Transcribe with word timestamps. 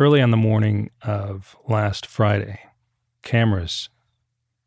Early 0.00 0.22
on 0.22 0.30
the 0.30 0.36
morning 0.36 0.90
of 1.02 1.56
last 1.68 2.06
Friday, 2.06 2.60
cameras 3.24 3.88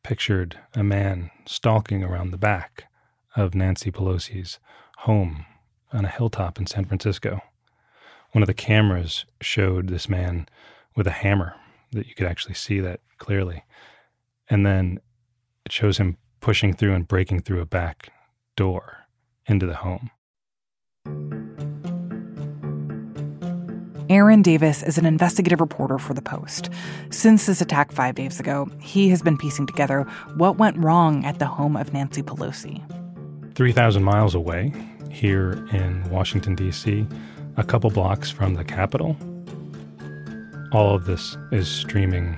pictured 0.04 0.60
a 0.74 0.84
man 0.84 1.32
stalking 1.46 2.04
around 2.04 2.32
the 2.32 2.38
back 2.38 2.92
of 3.38 3.56
Nancy 3.56 3.92
Pelosi's 3.92 4.60
home 4.98 5.46
on 5.94 6.04
a 6.04 6.10
hilltop 6.10 6.60
in 6.60 6.68
San 6.68 6.84
Francisco. 6.84 7.40
One 8.34 8.44
of 8.44 8.48
the 8.48 8.54
cameras 8.54 9.24
showed 9.40 9.88
this 9.88 10.10
man 10.10 10.50
with 10.98 11.08
a 11.08 11.12
hammer 11.12 11.56
that 11.94 12.08
you 12.08 12.14
could 12.14 12.28
actually 12.28 12.56
see 12.56 12.82
that 12.82 13.00
clearly. 13.18 13.64
And 14.50 14.66
then 14.66 15.00
it 15.66 15.72
shows 15.72 15.98
him 15.98 16.18
pushing 16.42 16.74
through 16.74 16.94
and 16.94 17.08
breaking 17.08 17.44
through 17.44 17.62
a 17.62 17.66
back 17.66 18.12
door 18.58 19.06
into 19.48 19.66
the 19.66 19.76
home. 19.76 20.12
Aaron 24.12 24.42
Davis 24.42 24.84
is 24.84 24.98
an 24.98 25.06
investigative 25.06 25.62
reporter 25.62 25.98
for 25.98 26.14
The 26.14 26.22
Post. 26.22 26.70
Since 27.12 27.46
this 27.46 27.62
attack 27.62 27.94
five 27.94 28.16
days 28.16 28.42
ago, 28.42 28.70
he 28.82 29.08
has 29.08 29.22
been 29.22 29.38
piecing 29.38 29.68
together 29.68 30.02
what 30.36 30.58
went 30.58 30.76
wrong 30.78 31.24
at 31.24 31.40
the 31.40 31.46
home 31.46 31.78
of 31.78 31.94
Nancy 31.94 32.22
Pelosi. 32.22 32.84
3,000 33.56 34.04
miles 34.04 34.36
away, 34.36 34.74
here 35.10 35.66
in 35.72 36.04
Washington, 36.10 36.56
D.C., 36.56 37.08
a 37.56 37.64
couple 37.64 37.90
blocks 37.90 38.30
from 38.30 38.56
the 38.56 38.66
Capitol, 38.66 39.16
all 40.74 40.94
of 40.94 41.06
this 41.06 41.38
is 41.54 41.70
streaming 41.70 42.36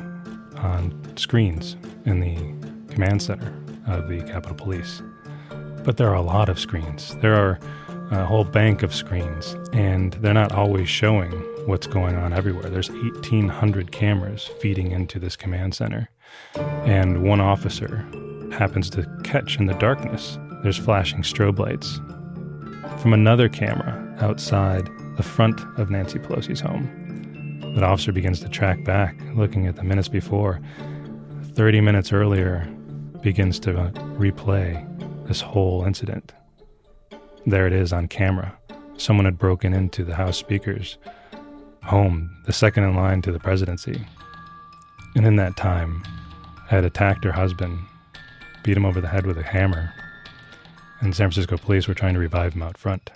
on 0.57 0.93
screens 1.15 1.75
in 2.05 2.19
the 2.19 2.35
command 2.93 3.23
center 3.23 3.51
of 3.87 4.07
the 4.09 4.21
Capitol 4.31 4.55
Police. 4.55 5.01
But 5.83 5.97
there 5.97 6.09
are 6.09 6.15
a 6.15 6.21
lot 6.21 6.49
of 6.49 6.59
screens. 6.59 7.15
There 7.15 7.33
are 7.33 7.59
a 8.19 8.25
whole 8.25 8.43
bank 8.43 8.83
of 8.83 8.93
screens, 8.93 9.55
and 9.73 10.13
they're 10.13 10.33
not 10.33 10.51
always 10.51 10.89
showing 10.89 11.31
what's 11.65 11.87
going 11.87 12.15
on 12.15 12.33
everywhere. 12.33 12.69
There's 12.69 12.89
1,800 12.89 13.91
cameras 13.91 14.49
feeding 14.59 14.91
into 14.91 15.19
this 15.19 15.35
command 15.35 15.73
center, 15.75 16.09
and 16.55 17.23
one 17.23 17.41
officer 17.41 18.05
happens 18.51 18.89
to 18.91 19.07
catch 19.23 19.57
in 19.59 19.65
the 19.65 19.73
darkness. 19.75 20.37
There's 20.61 20.77
flashing 20.77 21.23
strobe 21.23 21.59
lights 21.59 21.99
from 23.01 23.13
another 23.13 23.49
camera 23.49 24.15
outside 24.21 24.89
the 25.17 25.23
front 25.23 25.59
of 25.77 25.89
Nancy 25.89 26.19
Pelosi's 26.19 26.59
home. 26.59 26.99
That 27.75 27.83
officer 27.83 28.11
begins 28.11 28.39
to 28.41 28.49
track 28.49 28.83
back, 28.83 29.17
looking 29.33 29.67
at 29.67 29.75
the 29.75 29.83
minutes 29.83 30.07
before. 30.07 30.61
30 31.53 31.81
minutes 31.81 32.13
earlier, 32.13 32.67
begins 33.21 33.59
to 33.61 33.71
replay 34.17 34.85
this 35.27 35.41
whole 35.41 35.85
incident. 35.85 36.33
There 37.45 37.67
it 37.67 37.73
is 37.73 37.91
on 37.91 38.07
camera. 38.07 38.57
Someone 38.97 39.25
had 39.25 39.37
broken 39.37 39.73
into 39.73 40.05
the 40.05 40.15
House 40.15 40.37
Speaker's 40.37 40.97
home, 41.83 42.33
the 42.45 42.53
second 42.53 42.85
in 42.85 42.95
line 42.95 43.21
to 43.23 43.33
the 43.33 43.39
presidency. 43.39 44.05
And 45.15 45.27
in 45.27 45.35
that 45.35 45.57
time, 45.57 46.03
had 46.67 46.85
attacked 46.85 47.25
her 47.25 47.33
husband, 47.33 47.79
beat 48.63 48.77
him 48.77 48.85
over 48.85 49.01
the 49.01 49.09
head 49.09 49.25
with 49.25 49.37
a 49.37 49.43
hammer, 49.43 49.93
and 51.01 51.13
San 51.13 51.25
Francisco 51.29 51.57
police 51.57 51.87
were 51.87 51.93
trying 51.93 52.13
to 52.13 52.19
revive 52.19 52.53
him 52.53 52.63
out 52.63 52.77
front. 52.77 53.11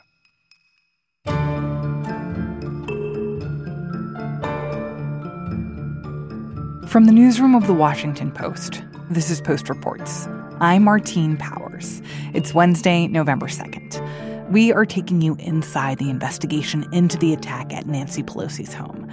From 6.89 7.05
the 7.05 7.13
newsroom 7.13 7.55
of 7.55 7.65
the 7.65 7.73
Washington 7.73 8.31
Post, 8.31 8.83
this 9.09 9.29
is 9.29 9.39
Post 9.39 9.69
Reports. 9.69 10.27
I'm 10.59 10.83
Martine 10.83 11.37
Powers. 11.37 12.01
It's 12.33 12.53
Wednesday, 12.53 13.07
November 13.07 13.47
2nd. 13.47 14.03
We 14.49 14.71
are 14.71 14.85
taking 14.85 15.21
you 15.21 15.35
inside 15.39 15.97
the 15.97 16.09
investigation 16.09 16.85
into 16.93 17.17
the 17.17 17.33
attack 17.33 17.73
at 17.73 17.85
Nancy 17.85 18.23
Pelosi's 18.23 18.73
home. 18.73 19.11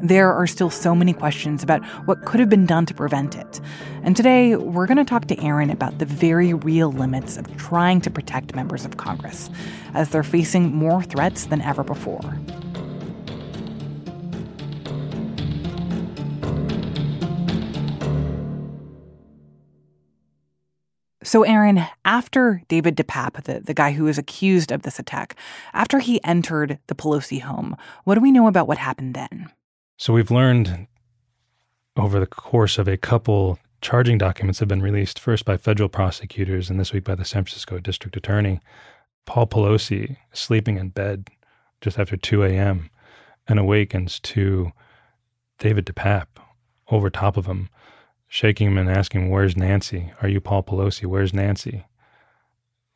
There 0.00 0.32
are 0.32 0.46
still 0.46 0.70
so 0.70 0.94
many 0.94 1.12
questions 1.12 1.64
about 1.64 1.84
what 2.06 2.24
could 2.24 2.38
have 2.38 2.48
been 2.48 2.66
done 2.66 2.86
to 2.86 2.94
prevent 2.94 3.34
it. 3.34 3.60
And 4.04 4.14
today, 4.14 4.54
we're 4.54 4.86
going 4.86 4.98
to 4.98 5.04
talk 5.04 5.24
to 5.26 5.42
Aaron 5.42 5.70
about 5.70 5.98
the 5.98 6.04
very 6.04 6.54
real 6.54 6.92
limits 6.92 7.36
of 7.36 7.56
trying 7.56 8.00
to 8.02 8.10
protect 8.10 8.54
members 8.54 8.84
of 8.84 8.96
Congress 8.96 9.50
as 9.94 10.10
they're 10.10 10.22
facing 10.22 10.72
more 10.72 11.02
threats 11.02 11.46
than 11.46 11.62
ever 11.62 11.82
before. 11.82 12.38
So, 21.26 21.42
Aaron, 21.42 21.84
after 22.04 22.62
David 22.68 22.96
DePape, 22.96 23.42
the, 23.42 23.58
the 23.58 23.74
guy 23.74 23.90
who 23.90 24.04
was 24.04 24.16
accused 24.16 24.70
of 24.70 24.82
this 24.82 25.00
attack, 25.00 25.34
after 25.74 25.98
he 25.98 26.22
entered 26.22 26.78
the 26.86 26.94
Pelosi 26.94 27.42
home, 27.42 27.76
what 28.04 28.14
do 28.14 28.20
we 28.20 28.30
know 28.30 28.46
about 28.46 28.68
what 28.68 28.78
happened 28.78 29.14
then? 29.14 29.50
So, 29.96 30.12
we've 30.12 30.30
learned 30.30 30.86
over 31.96 32.20
the 32.20 32.28
course 32.28 32.78
of 32.78 32.86
a 32.86 32.96
couple 32.96 33.58
charging 33.80 34.18
documents 34.18 34.60
have 34.60 34.68
been 34.68 34.80
released, 34.80 35.18
first 35.18 35.44
by 35.44 35.56
federal 35.56 35.88
prosecutors 35.88 36.70
and 36.70 36.78
this 36.78 36.92
week 36.92 37.02
by 37.02 37.16
the 37.16 37.24
San 37.24 37.42
Francisco 37.42 37.80
district 37.80 38.16
attorney. 38.16 38.60
Paul 39.24 39.48
Pelosi 39.48 40.18
sleeping 40.32 40.78
in 40.78 40.90
bed 40.90 41.26
just 41.80 41.98
after 41.98 42.16
2 42.16 42.44
a.m. 42.44 42.88
and 43.48 43.58
awakens 43.58 44.20
to 44.20 44.70
David 45.58 45.86
DePape 45.86 46.38
over 46.88 47.10
top 47.10 47.36
of 47.36 47.46
him 47.46 47.68
shaking 48.36 48.66
him 48.66 48.76
and 48.76 48.90
asking, 48.90 49.30
Where's 49.30 49.56
Nancy? 49.56 50.12
Are 50.20 50.28
you 50.28 50.42
Paul 50.42 50.62
Pelosi? 50.62 51.06
Where's 51.06 51.32
Nancy? 51.32 51.86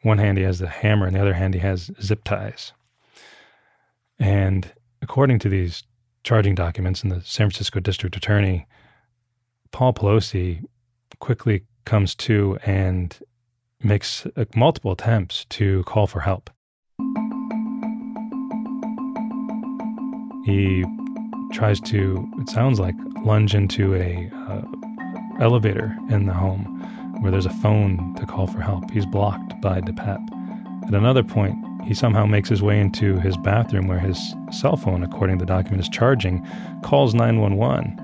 One 0.02 0.18
hand 0.18 0.36
he 0.36 0.44
has 0.44 0.58
the 0.58 0.68
hammer, 0.68 1.06
and 1.06 1.16
the 1.16 1.20
other 1.20 1.32
hand 1.32 1.54
he 1.54 1.60
has 1.60 1.90
zip 2.02 2.24
ties. 2.24 2.74
And 4.18 4.70
according 5.00 5.38
to 5.38 5.48
these 5.48 5.82
charging 6.24 6.54
documents 6.54 7.02
and 7.02 7.10
the 7.10 7.22
San 7.22 7.48
Francisco 7.48 7.80
district 7.80 8.18
attorney, 8.18 8.66
Paul 9.72 9.94
Pelosi 9.94 10.62
quickly 11.20 11.64
comes 11.86 12.14
to 12.16 12.58
and 12.66 13.18
makes 13.82 14.26
uh, 14.36 14.44
multiple 14.54 14.92
attempts 14.92 15.46
to 15.46 15.82
call 15.84 16.06
for 16.06 16.20
help. 16.20 16.50
He 20.44 20.84
tries 21.54 21.80
to, 21.80 22.28
it 22.40 22.50
sounds 22.50 22.78
like, 22.78 22.94
lunge 23.24 23.54
into 23.54 23.94
a 23.94 24.30
uh, 24.34 24.62
elevator 25.40 25.96
in 26.10 26.26
the 26.26 26.34
home 26.34 26.64
where 27.20 27.30
there's 27.30 27.46
a 27.46 27.50
phone 27.50 28.14
to 28.16 28.26
call 28.26 28.46
for 28.46 28.60
help. 28.60 28.90
He's 28.90 29.06
blocked 29.06 29.60
by 29.60 29.80
DePape. 29.80 30.86
At 30.86 30.94
another 30.94 31.22
point, 31.22 31.56
he 31.84 31.94
somehow 31.94 32.26
makes 32.26 32.48
his 32.48 32.62
way 32.62 32.80
into 32.80 33.18
his 33.18 33.36
bathroom 33.38 33.88
where 33.88 33.98
his 33.98 34.34
cell 34.50 34.76
phone, 34.76 35.02
according 35.02 35.38
to 35.38 35.44
the 35.44 35.48
document, 35.48 35.82
is 35.82 35.88
charging, 35.88 36.46
calls 36.82 37.14
911. 37.14 37.98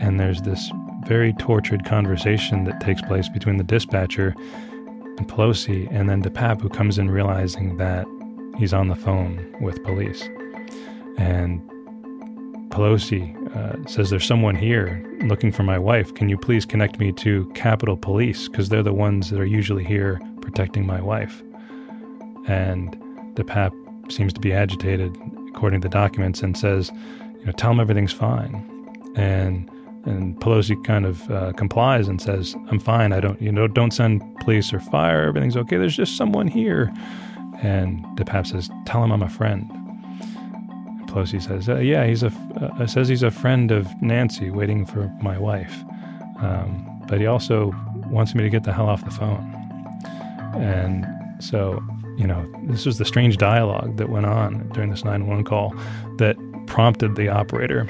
And 0.00 0.18
there's 0.18 0.42
this 0.42 0.70
very 1.06 1.32
tortured 1.34 1.84
conversation 1.84 2.64
that 2.64 2.80
takes 2.80 3.00
place 3.02 3.28
between 3.28 3.56
the 3.56 3.64
dispatcher 3.64 4.34
and 5.18 5.28
Pelosi, 5.28 5.88
and 5.90 6.08
then 6.08 6.22
DePape, 6.22 6.60
who 6.60 6.68
comes 6.68 6.98
in 6.98 7.10
realizing 7.10 7.76
that 7.76 8.06
he's 8.58 8.72
on 8.72 8.88
the 8.88 8.94
phone 8.94 9.56
with 9.60 9.82
police. 9.84 10.22
And 11.16 11.60
Pelosi 12.70 13.34
uh, 13.54 13.76
says, 13.86 14.10
There's 14.10 14.26
someone 14.26 14.54
here 14.54 15.04
looking 15.22 15.52
for 15.52 15.62
my 15.62 15.78
wife. 15.78 16.14
Can 16.14 16.28
you 16.28 16.36
please 16.36 16.64
connect 16.64 16.98
me 16.98 17.12
to 17.12 17.46
Capitol 17.54 17.96
Police? 17.96 18.48
Because 18.48 18.68
they're 18.68 18.82
the 18.82 18.92
ones 18.92 19.30
that 19.30 19.40
are 19.40 19.46
usually 19.46 19.84
here 19.84 20.20
protecting 20.40 20.86
my 20.86 21.00
wife. 21.00 21.42
And 22.46 22.96
DePape 23.34 24.12
seems 24.12 24.32
to 24.32 24.40
be 24.40 24.52
agitated, 24.52 25.16
according 25.48 25.80
to 25.80 25.88
the 25.88 25.92
documents, 25.92 26.42
and 26.42 26.56
says, 26.56 26.90
You 27.40 27.46
know, 27.46 27.52
tell 27.52 27.70
him 27.70 27.80
everything's 27.80 28.12
fine. 28.12 28.64
And 29.16 29.70
and 30.04 30.36
Pelosi 30.40 30.82
kind 30.84 31.04
of 31.04 31.30
uh, 31.30 31.52
complies 31.52 32.08
and 32.08 32.20
says, 32.20 32.56
"I'm 32.70 32.78
fine. 32.78 33.12
I 33.12 33.20
don't, 33.20 33.40
you 33.42 33.52
know, 33.52 33.68
don't 33.68 33.90
send 33.90 34.22
police 34.40 34.72
or 34.72 34.80
fire. 34.80 35.26
Everything's 35.26 35.56
okay. 35.56 35.76
There's 35.76 35.96
just 35.96 36.16
someone 36.16 36.48
here." 36.48 36.92
And 37.60 38.04
DePape 38.16 38.46
says, 38.46 38.70
"Tell 38.86 39.02
him 39.04 39.12
I'm 39.12 39.22
a 39.22 39.28
friend." 39.28 39.70
Pelosi 41.08 41.42
says, 41.42 41.68
uh, 41.68 41.76
"Yeah, 41.76 42.06
he's 42.06 42.22
a 42.22 42.32
uh, 42.60 42.86
says 42.86 43.08
he's 43.08 43.22
a 43.22 43.30
friend 43.30 43.70
of 43.70 43.86
Nancy, 44.00 44.50
waiting 44.50 44.86
for 44.86 45.10
my 45.20 45.38
wife, 45.38 45.74
um, 46.40 47.04
but 47.08 47.18
he 47.18 47.26
also 47.26 47.74
wants 48.06 48.34
me 48.34 48.42
to 48.42 48.50
get 48.50 48.64
the 48.64 48.72
hell 48.72 48.88
off 48.88 49.04
the 49.04 49.10
phone." 49.10 49.54
And 50.54 51.06
so, 51.42 51.82
you 52.16 52.26
know, 52.26 52.44
this 52.64 52.86
was 52.86 52.98
the 52.98 53.04
strange 53.04 53.36
dialogue 53.36 53.96
that 53.96 54.08
went 54.08 54.26
on 54.26 54.68
during 54.70 54.90
this 54.90 55.04
911 55.04 55.44
call 55.44 55.74
that 56.18 56.36
prompted 56.66 57.16
the 57.16 57.28
operator 57.28 57.86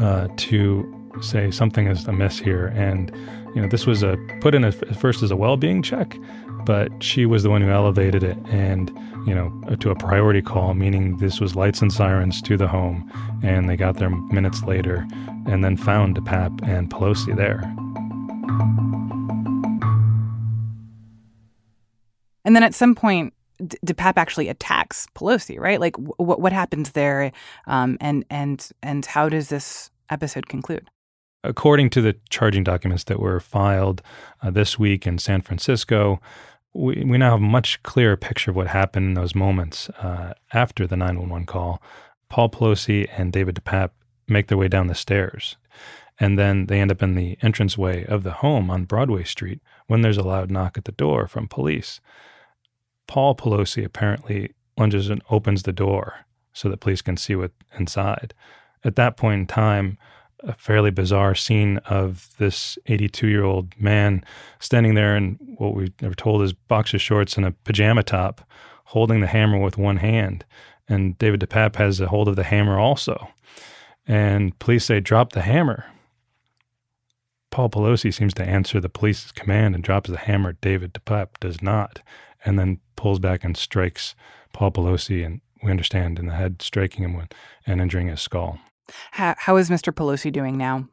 uh, 0.00 0.28
to 0.36 1.10
say 1.20 1.50
something 1.50 1.86
is 1.86 2.06
amiss 2.06 2.38
here, 2.38 2.66
and 2.68 3.10
you 3.54 3.60
know, 3.60 3.68
this 3.68 3.86
was 3.86 4.02
a 4.02 4.16
put 4.40 4.54
in 4.54 4.64
at 4.64 4.74
first 4.96 5.22
as 5.22 5.30
a 5.30 5.36
well-being 5.36 5.82
check, 5.82 6.16
but 6.64 6.90
she 7.02 7.26
was 7.26 7.42
the 7.42 7.50
one 7.50 7.62
who 7.62 7.70
elevated 7.70 8.22
it 8.22 8.38
and 8.46 8.90
you 9.26 9.34
know 9.34 9.50
to 9.80 9.90
a 9.90 9.94
priority 9.94 10.40
call 10.40 10.72
meaning 10.72 11.16
this 11.18 11.40
was 11.40 11.54
lights 11.54 11.82
and 11.82 11.92
sirens 11.92 12.40
to 12.40 12.56
the 12.56 12.66
home 12.66 13.10
and 13.42 13.68
they 13.68 13.76
got 13.76 13.96
there 13.96 14.08
minutes 14.08 14.62
later 14.64 15.06
and 15.46 15.62
then 15.62 15.76
found 15.76 16.16
DePape 16.16 16.66
and 16.66 16.90
Pelosi 16.90 17.36
there. 17.36 17.60
And 22.44 22.56
then 22.56 22.62
at 22.62 22.74
some 22.74 22.94
point 22.94 23.34
D- 23.58 23.76
DePape 23.84 24.16
actually 24.16 24.48
attacks 24.48 25.06
Pelosi, 25.14 25.58
right? 25.58 25.78
Like, 25.78 25.94
w- 25.94 26.14
what 26.16 26.52
happens 26.52 26.92
there, 26.92 27.30
um, 27.66 27.98
and 28.00 28.24
and 28.30 28.66
and 28.82 29.04
how 29.04 29.28
does 29.28 29.48
this 29.50 29.90
episode 30.08 30.48
conclude? 30.48 30.88
According 31.42 31.90
to 31.90 32.02
the 32.02 32.16
charging 32.28 32.64
documents 32.64 33.04
that 33.04 33.18
were 33.18 33.40
filed 33.40 34.02
uh, 34.42 34.50
this 34.50 34.78
week 34.78 35.06
in 35.06 35.18
San 35.18 35.40
Francisco, 35.40 36.20
we, 36.74 37.02
we 37.04 37.18
now 37.18 37.30
have 37.30 37.40
a 37.40 37.42
much 37.42 37.82
clearer 37.82 38.16
picture 38.16 38.50
of 38.50 38.56
what 38.56 38.66
happened 38.66 39.06
in 39.06 39.14
those 39.14 39.34
moments 39.34 39.88
uh, 39.90 40.34
after 40.52 40.86
the 40.86 40.96
911 40.96 41.46
call. 41.46 41.82
Paul 42.28 42.50
Pelosi 42.50 43.08
and 43.16 43.32
David 43.32 43.56
DePape 43.56 43.90
make 44.28 44.48
their 44.48 44.58
way 44.58 44.68
down 44.68 44.86
the 44.86 44.94
stairs, 44.94 45.56
and 46.18 46.38
then 46.38 46.66
they 46.66 46.80
end 46.80 46.92
up 46.92 47.02
in 47.02 47.14
the 47.14 47.38
entranceway 47.42 48.04
of 48.04 48.22
the 48.22 48.32
home 48.32 48.70
on 48.70 48.84
Broadway 48.84 49.24
Street 49.24 49.60
when 49.86 50.02
there's 50.02 50.18
a 50.18 50.22
loud 50.22 50.50
knock 50.50 50.76
at 50.76 50.84
the 50.84 50.92
door 50.92 51.26
from 51.26 51.48
police. 51.48 52.00
Paul 53.06 53.34
Pelosi 53.34 53.84
apparently 53.84 54.52
lunges 54.76 55.10
and 55.10 55.22
opens 55.30 55.64
the 55.64 55.72
door 55.72 56.26
so 56.52 56.68
that 56.68 56.80
police 56.80 57.02
can 57.02 57.16
see 57.16 57.34
what's 57.34 57.54
inside. 57.78 58.34
At 58.84 58.96
that 58.96 59.16
point 59.16 59.40
in 59.40 59.46
time, 59.46 59.98
a 60.42 60.54
fairly 60.54 60.90
bizarre 60.90 61.34
scene 61.34 61.78
of 61.78 62.30
this 62.38 62.78
82 62.86 63.28
year 63.28 63.44
old 63.44 63.78
man 63.80 64.24
standing 64.58 64.94
there 64.94 65.16
in 65.16 65.38
what 65.56 65.74
we 65.74 65.92
never 66.00 66.14
told 66.14 66.42
is 66.42 66.52
boxer 66.52 66.98
shorts 66.98 67.36
and 67.36 67.46
a 67.46 67.52
pajama 67.64 68.02
top, 68.02 68.40
holding 68.86 69.20
the 69.20 69.26
hammer 69.26 69.58
with 69.58 69.78
one 69.78 69.98
hand. 69.98 70.44
And 70.88 71.16
David 71.18 71.40
DePape 71.40 71.76
has 71.76 72.00
a 72.00 72.08
hold 72.08 72.28
of 72.28 72.36
the 72.36 72.44
hammer 72.44 72.78
also. 72.78 73.28
And 74.06 74.58
police 74.58 74.86
say, 74.86 75.00
drop 75.00 75.32
the 75.32 75.42
hammer. 75.42 75.84
Paul 77.50 77.68
Pelosi 77.68 78.12
seems 78.12 78.34
to 78.34 78.44
answer 78.44 78.80
the 78.80 78.88
police's 78.88 79.32
command 79.32 79.74
and 79.74 79.84
drops 79.84 80.10
the 80.10 80.16
hammer. 80.16 80.54
David 80.54 80.94
DePape 80.94 81.38
does 81.40 81.60
not, 81.62 82.00
and 82.44 82.58
then 82.58 82.80
pulls 82.96 83.18
back 83.18 83.44
and 83.44 83.56
strikes 83.56 84.14
Paul 84.52 84.70
Pelosi, 84.70 85.24
and 85.24 85.40
we 85.62 85.70
understand 85.70 86.18
in 86.18 86.26
the 86.26 86.34
head, 86.34 86.62
striking 86.62 87.04
him 87.04 87.28
and 87.66 87.80
injuring 87.80 88.08
his 88.08 88.20
skull. 88.20 88.58
How, 89.12 89.34
how 89.38 89.56
is 89.56 89.70
Mr. 89.70 89.92
Pelosi 89.92 90.32
doing 90.32 90.56
now? 90.56 90.88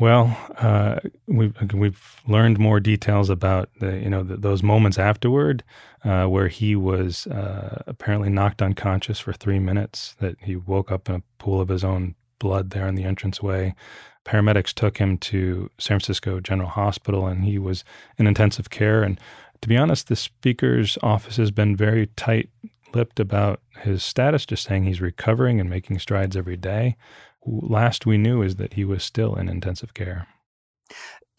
Well, 0.00 0.36
uh, 0.58 0.96
we've 1.28 1.54
we've 1.72 2.20
learned 2.26 2.58
more 2.58 2.80
details 2.80 3.30
about 3.30 3.68
the 3.78 3.96
you 3.96 4.10
know 4.10 4.24
the, 4.24 4.36
those 4.36 4.60
moments 4.60 4.98
afterward, 4.98 5.62
uh, 6.04 6.26
where 6.26 6.48
he 6.48 6.74
was 6.74 7.28
uh, 7.28 7.84
apparently 7.86 8.28
knocked 8.28 8.60
unconscious 8.60 9.20
for 9.20 9.32
three 9.32 9.60
minutes. 9.60 10.16
That 10.18 10.36
he 10.40 10.56
woke 10.56 10.90
up 10.90 11.08
in 11.08 11.14
a 11.14 11.22
pool 11.38 11.60
of 11.60 11.68
his 11.68 11.84
own 11.84 12.16
blood 12.40 12.70
there 12.70 12.88
in 12.88 12.96
the 12.96 13.04
entranceway. 13.04 13.74
Paramedics 14.24 14.72
took 14.72 14.98
him 14.98 15.16
to 15.18 15.70
San 15.78 16.00
Francisco 16.00 16.40
General 16.40 16.70
Hospital, 16.70 17.26
and 17.28 17.44
he 17.44 17.58
was 17.58 17.84
in 18.18 18.26
intensive 18.26 18.70
care. 18.70 19.04
And 19.04 19.20
to 19.60 19.68
be 19.68 19.76
honest, 19.76 20.08
the 20.08 20.16
speaker's 20.16 20.98
office 21.02 21.36
has 21.36 21.50
been 21.52 21.76
very 21.76 22.08
tight 22.16 22.48
lipped 22.94 23.20
about 23.20 23.60
his 23.80 24.02
status, 24.02 24.46
just 24.46 24.64
saying 24.64 24.84
he's 24.84 25.00
recovering 25.00 25.60
and 25.60 25.68
making 25.68 25.98
strides 25.98 26.36
every 26.36 26.56
day. 26.56 26.96
Last 27.44 28.06
we 28.06 28.18
knew 28.18 28.42
is 28.42 28.56
that 28.56 28.74
he 28.74 28.84
was 28.84 29.02
still 29.04 29.34
in 29.34 29.48
intensive 29.48 29.94
care. 29.94 30.26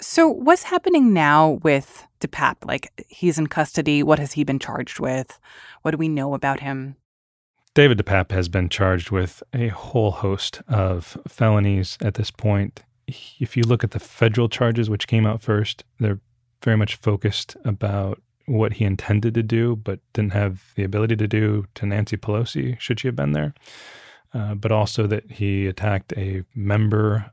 So, 0.01 0.27
what's 0.27 0.63
happening 0.63 1.13
now 1.13 1.59
with 1.63 2.05
DePape? 2.19 2.65
Like, 2.65 2.91
he's 3.07 3.37
in 3.37 3.47
custody. 3.47 4.03
What 4.03 4.19
has 4.19 4.33
he 4.33 4.43
been 4.43 4.59
charged 4.59 4.99
with? 4.99 5.39
What 5.83 5.91
do 5.91 5.97
we 5.97 6.09
know 6.09 6.33
about 6.33 6.59
him? 6.59 6.97
David 7.73 7.97
DePape 7.97 8.31
has 8.31 8.49
been 8.49 8.69
charged 8.69 9.11
with 9.11 9.41
a 9.53 9.69
whole 9.69 10.11
host 10.11 10.61
of 10.67 11.17
felonies 11.27 11.97
at 12.01 12.15
this 12.15 12.31
point. 12.31 12.83
If 13.07 13.55
you 13.55 13.63
look 13.63 13.83
at 13.83 13.91
the 13.91 13.99
federal 13.99 14.49
charges, 14.49 14.89
which 14.89 15.07
came 15.07 15.25
out 15.25 15.41
first, 15.41 15.83
they're 15.99 16.19
very 16.63 16.77
much 16.77 16.95
focused 16.95 17.55
about 17.63 18.21
what 18.45 18.73
he 18.73 18.85
intended 18.85 19.33
to 19.33 19.43
do, 19.43 19.75
but 19.75 19.99
didn't 20.13 20.33
have 20.33 20.73
the 20.75 20.83
ability 20.83 21.15
to 21.15 21.27
do 21.27 21.65
to 21.75 21.85
Nancy 21.85 22.17
Pelosi, 22.17 22.79
should 22.79 22.99
she 22.99 23.07
have 23.07 23.15
been 23.15 23.31
there. 23.31 23.53
Uh, 24.33 24.53
but 24.53 24.71
also 24.71 25.07
that 25.07 25.31
he 25.31 25.65
attacked 25.65 26.13
a 26.17 26.43
member, 26.53 27.31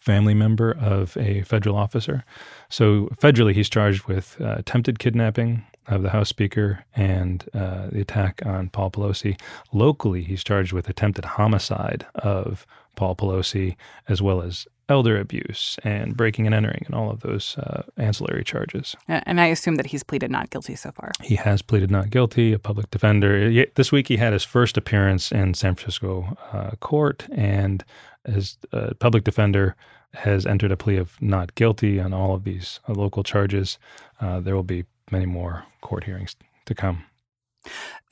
family 0.00 0.34
member 0.34 0.76
of 0.78 1.16
a 1.16 1.42
federal 1.42 1.76
officer. 1.76 2.24
So 2.68 3.08
federally, 3.20 3.54
he's 3.54 3.70
charged 3.70 4.04
with 4.06 4.36
uh, 4.40 4.56
attempted 4.58 4.98
kidnapping 4.98 5.64
of 5.86 6.02
the 6.02 6.10
House 6.10 6.28
Speaker 6.28 6.84
and 6.94 7.44
uh, 7.54 7.88
the 7.90 8.00
attack 8.00 8.42
on 8.44 8.68
Paul 8.68 8.90
Pelosi. 8.90 9.40
Locally, 9.72 10.22
he's 10.22 10.44
charged 10.44 10.72
with 10.72 10.88
attempted 10.88 11.24
homicide 11.24 12.06
of 12.16 12.66
Paul 13.00 13.16
Pelosi, 13.16 13.76
as 14.08 14.20
well 14.20 14.42
as 14.42 14.68
elder 14.90 15.18
abuse 15.18 15.78
and 15.84 16.14
breaking 16.14 16.44
and 16.44 16.54
entering 16.54 16.82
and 16.84 16.94
all 16.94 17.10
of 17.10 17.20
those 17.20 17.56
uh, 17.56 17.82
ancillary 17.96 18.44
charges. 18.44 18.94
And 19.08 19.40
I 19.40 19.46
assume 19.46 19.76
that 19.76 19.86
he's 19.86 20.02
pleaded 20.02 20.30
not 20.30 20.50
guilty 20.50 20.76
so 20.76 20.92
far. 20.92 21.12
He 21.22 21.36
has 21.36 21.62
pleaded 21.62 21.90
not 21.90 22.10
guilty, 22.10 22.52
a 22.52 22.58
public 22.58 22.90
defender. 22.90 23.64
This 23.74 23.90
week 23.90 24.08
he 24.08 24.18
had 24.18 24.34
his 24.34 24.44
first 24.44 24.76
appearance 24.76 25.32
in 25.32 25.54
San 25.54 25.76
Francisco 25.76 26.36
uh, 26.52 26.72
court, 26.80 27.26
and 27.32 27.82
his 28.26 28.58
uh, 28.74 28.90
public 28.98 29.24
defender 29.24 29.76
has 30.12 30.44
entered 30.44 30.70
a 30.70 30.76
plea 30.76 30.98
of 30.98 31.16
not 31.22 31.54
guilty 31.54 31.98
on 31.98 32.12
all 32.12 32.34
of 32.34 32.44
these 32.44 32.80
uh, 32.86 32.92
local 32.92 33.22
charges. 33.22 33.78
Uh, 34.20 34.40
there 34.40 34.54
will 34.54 34.62
be 34.62 34.84
many 35.10 35.24
more 35.24 35.64
court 35.80 36.04
hearings 36.04 36.36
to 36.66 36.74
come. 36.74 37.04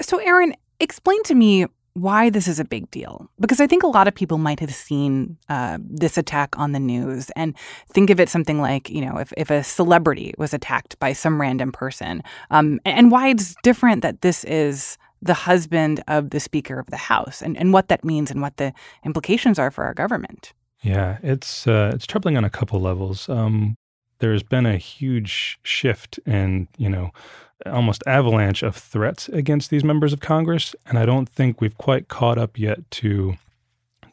So, 0.00 0.16
Aaron, 0.16 0.54
explain 0.80 1.22
to 1.24 1.34
me 1.34 1.66
why 2.00 2.30
this 2.30 2.48
is 2.48 2.60
a 2.60 2.64
big 2.64 2.90
deal. 2.90 3.30
Because 3.40 3.60
I 3.60 3.66
think 3.66 3.82
a 3.82 3.88
lot 3.88 4.08
of 4.08 4.14
people 4.14 4.38
might 4.38 4.60
have 4.60 4.74
seen 4.74 5.36
uh, 5.48 5.78
this 5.80 6.16
attack 6.16 6.58
on 6.58 6.72
the 6.72 6.80
news 6.80 7.30
and 7.30 7.54
think 7.88 8.10
of 8.10 8.20
it 8.20 8.28
something 8.28 8.60
like, 8.60 8.88
you 8.90 9.00
know, 9.00 9.18
if, 9.18 9.32
if 9.36 9.50
a 9.50 9.62
celebrity 9.62 10.34
was 10.38 10.54
attacked 10.54 10.98
by 10.98 11.12
some 11.12 11.40
random 11.40 11.72
person, 11.72 12.22
um, 12.50 12.80
and 12.84 13.10
why 13.10 13.28
it's 13.28 13.54
different 13.62 14.02
that 14.02 14.20
this 14.20 14.44
is 14.44 14.98
the 15.20 15.34
husband 15.34 16.02
of 16.08 16.30
the 16.30 16.40
Speaker 16.40 16.78
of 16.78 16.86
the 16.86 16.96
House 16.96 17.42
and, 17.42 17.56
and 17.56 17.72
what 17.72 17.88
that 17.88 18.04
means 18.04 18.30
and 18.30 18.40
what 18.40 18.56
the 18.56 18.72
implications 19.04 19.58
are 19.58 19.70
for 19.70 19.84
our 19.84 19.94
government. 19.94 20.52
Yeah, 20.82 21.18
it's 21.22 21.66
uh, 21.66 21.90
it's 21.92 22.06
troubling 22.06 22.36
on 22.36 22.44
a 22.44 22.50
couple 22.50 22.80
levels. 22.80 23.28
Um, 23.28 23.74
there's 24.20 24.42
been 24.42 24.66
a 24.66 24.76
huge 24.76 25.58
shift 25.62 26.18
in, 26.26 26.68
you 26.76 26.88
know, 26.88 27.10
almost 27.66 28.02
avalanche 28.06 28.62
of 28.62 28.76
threats 28.76 29.28
against 29.28 29.70
these 29.70 29.84
members 29.84 30.12
of 30.12 30.20
Congress. 30.20 30.74
And 30.86 30.98
I 30.98 31.06
don't 31.06 31.28
think 31.28 31.60
we've 31.60 31.76
quite 31.76 32.08
caught 32.08 32.38
up 32.38 32.58
yet 32.58 32.90
to 32.92 33.36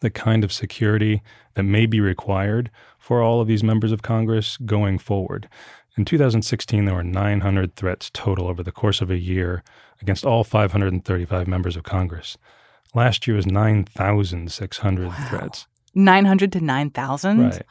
the 0.02 0.10
kind 0.10 0.44
of 0.44 0.52
security 0.52 1.22
that 1.54 1.64
may 1.64 1.86
be 1.86 2.00
required 2.00 2.70
for 2.98 3.22
all 3.22 3.42
of 3.42 3.48
these 3.48 3.64
members 3.64 3.92
of 3.92 4.02
Congress 4.02 4.58
going 4.58 4.98
forward. 4.98 5.48
In 5.98 6.06
2016, 6.06 6.86
there 6.86 6.96
were 6.96 7.04
900 7.04 7.76
threats 7.76 8.10
total 8.14 8.48
over 8.48 8.62
the 8.62 8.72
course 8.72 9.02
of 9.02 9.10
a 9.10 9.18
year 9.18 9.64
against 10.02 10.26
all 10.26 10.44
535 10.44 11.48
members 11.48 11.78
of 11.78 11.84
Congress. 11.84 12.38
Last 12.94 13.28
year 13.28 13.36
was 13.38 13.46
9,600 13.46 15.08
wow. 15.08 15.28
threats. 15.30 15.68
900 15.94 16.52
to 16.52 16.62
9,000? 16.62 17.40
Right. 17.40 17.62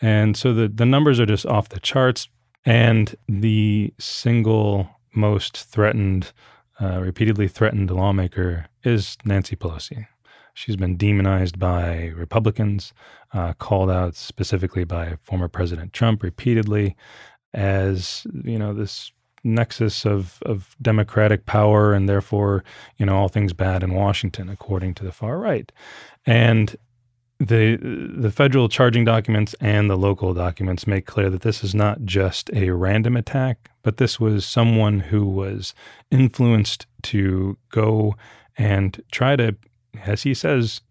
And 0.00 0.36
so 0.36 0.52
the, 0.52 0.68
the 0.68 0.86
numbers 0.86 1.20
are 1.20 1.26
just 1.26 1.46
off 1.46 1.68
the 1.68 1.80
charts. 1.80 2.28
And 2.64 3.14
the 3.28 3.94
single 3.98 4.90
most 5.14 5.56
threatened, 5.56 6.32
uh, 6.80 7.00
repeatedly 7.00 7.48
threatened 7.48 7.90
lawmaker 7.90 8.66
is 8.82 9.16
Nancy 9.24 9.56
Pelosi. 9.56 10.06
She's 10.54 10.76
been 10.76 10.96
demonized 10.96 11.58
by 11.58 12.12
Republicans, 12.16 12.92
uh, 13.32 13.52
called 13.54 13.90
out 13.90 14.14
specifically 14.14 14.84
by 14.84 15.16
former 15.22 15.48
President 15.48 15.92
Trump 15.92 16.22
repeatedly 16.22 16.96
as, 17.54 18.26
you 18.44 18.58
know, 18.58 18.74
this 18.74 19.12
nexus 19.42 20.04
of, 20.04 20.38
of 20.44 20.76
democratic 20.82 21.46
power 21.46 21.92
and 21.92 22.08
therefore, 22.08 22.62
you 22.98 23.06
know, 23.06 23.16
all 23.16 23.28
things 23.28 23.52
bad 23.52 23.82
in 23.82 23.94
Washington, 23.94 24.48
according 24.48 24.94
to 24.94 25.04
the 25.04 25.12
far 25.12 25.38
right. 25.38 25.72
And 26.26 26.76
the 27.40 27.78
the 28.14 28.30
federal 28.30 28.68
charging 28.68 29.04
documents 29.04 29.54
and 29.60 29.88
the 29.88 29.96
local 29.96 30.34
documents 30.34 30.86
make 30.86 31.06
clear 31.06 31.30
that 31.30 31.40
this 31.40 31.64
is 31.64 31.74
not 31.74 32.04
just 32.04 32.50
a 32.52 32.70
random 32.70 33.16
attack, 33.16 33.70
but 33.82 33.96
this 33.96 34.20
was 34.20 34.44
someone 34.44 35.00
who 35.00 35.24
was 35.24 35.74
influenced 36.10 36.86
to 37.04 37.56
go 37.70 38.14
and 38.58 39.02
try 39.10 39.36
to, 39.36 39.56
as 40.04 40.22
he 40.22 40.34
says, 40.34 40.82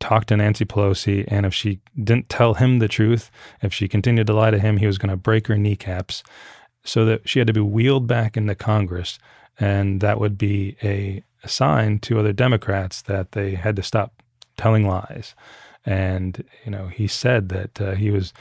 talk 0.00 0.24
to 0.26 0.36
Nancy 0.36 0.64
Pelosi. 0.64 1.26
And 1.28 1.44
if 1.44 1.52
she 1.52 1.80
didn't 2.02 2.30
tell 2.30 2.54
him 2.54 2.78
the 2.78 2.88
truth, 2.88 3.30
if 3.60 3.74
she 3.74 3.86
continued 3.86 4.28
to 4.28 4.32
lie 4.32 4.50
to 4.50 4.58
him, 4.58 4.78
he 4.78 4.86
was 4.86 4.96
going 4.96 5.10
to 5.10 5.16
break 5.16 5.46
her 5.48 5.58
kneecaps, 5.58 6.22
so 6.84 7.04
that 7.04 7.28
she 7.28 7.38
had 7.38 7.48
to 7.48 7.52
be 7.52 7.60
wheeled 7.60 8.06
back 8.06 8.34
into 8.34 8.54
Congress, 8.54 9.18
and 9.60 10.00
that 10.00 10.18
would 10.18 10.38
be 10.38 10.76
a, 10.82 11.22
a 11.44 11.48
sign 11.48 11.98
to 11.98 12.18
other 12.18 12.32
Democrats 12.32 13.02
that 13.02 13.32
they 13.32 13.56
had 13.56 13.76
to 13.76 13.82
stop 13.82 14.22
telling 14.56 14.88
lies. 14.88 15.34
And, 15.86 16.44
you 16.64 16.70
know, 16.70 16.88
he 16.88 17.06
said 17.06 17.48
that 17.48 17.80
uh, 17.80 17.94
he 17.94 18.10
was, 18.10 18.32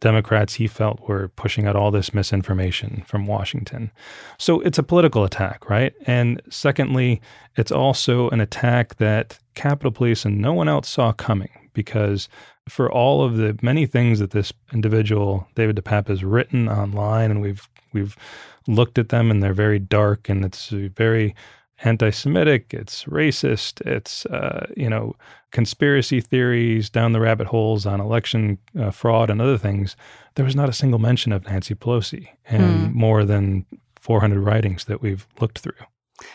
Democrats 0.00 0.54
he 0.54 0.66
felt 0.66 1.00
were 1.08 1.28
pushing 1.28 1.66
out 1.66 1.76
all 1.76 1.90
this 1.90 2.14
misinformation 2.14 3.02
from 3.06 3.26
Washington. 3.26 3.90
So 4.38 4.60
it's 4.60 4.78
a 4.78 4.82
political 4.82 5.24
attack, 5.24 5.68
right? 5.68 5.94
And 6.06 6.40
secondly, 6.48 7.20
it's 7.56 7.72
also 7.72 8.30
an 8.30 8.40
attack 8.40 8.96
that 8.96 9.38
Capitol 9.54 9.90
Police 9.90 10.24
and 10.24 10.38
no 10.38 10.52
one 10.52 10.68
else 10.68 10.88
saw 10.88 11.12
coming 11.12 11.50
because 11.72 12.28
for 12.68 12.90
all 12.90 13.24
of 13.24 13.36
the 13.36 13.58
many 13.62 13.86
things 13.86 14.20
that 14.20 14.30
this 14.30 14.52
individual, 14.72 15.48
David 15.56 15.76
DePape, 15.76 16.08
has 16.08 16.22
written 16.22 16.68
online, 16.68 17.30
and 17.30 17.40
we've 17.40 17.68
We've 17.92 18.16
looked 18.66 18.98
at 18.98 19.08
them 19.08 19.30
and 19.30 19.42
they're 19.42 19.52
very 19.52 19.78
dark 19.78 20.28
and 20.28 20.44
it's 20.44 20.68
very 20.68 21.34
anti-Semitic. 21.84 22.74
It's 22.74 23.04
racist. 23.04 23.80
It's 23.86 24.26
uh, 24.26 24.66
you 24.76 24.88
know 24.88 25.14
conspiracy 25.50 26.20
theories 26.20 26.90
down 26.90 27.12
the 27.12 27.20
rabbit 27.20 27.48
holes 27.48 27.86
on 27.86 28.00
election 28.00 28.58
uh, 28.78 28.90
fraud 28.90 29.30
and 29.30 29.40
other 29.40 29.58
things. 29.58 29.96
There 30.34 30.44
was 30.44 30.56
not 30.56 30.68
a 30.68 30.72
single 30.72 30.98
mention 30.98 31.32
of 31.32 31.46
Nancy 31.46 31.74
Pelosi 31.74 32.28
in 32.48 32.60
hmm. 32.60 32.98
more 32.98 33.24
than 33.24 33.66
400 34.00 34.40
writings 34.40 34.84
that 34.84 35.02
we've 35.02 35.26
looked 35.40 35.58
through. 35.58 35.72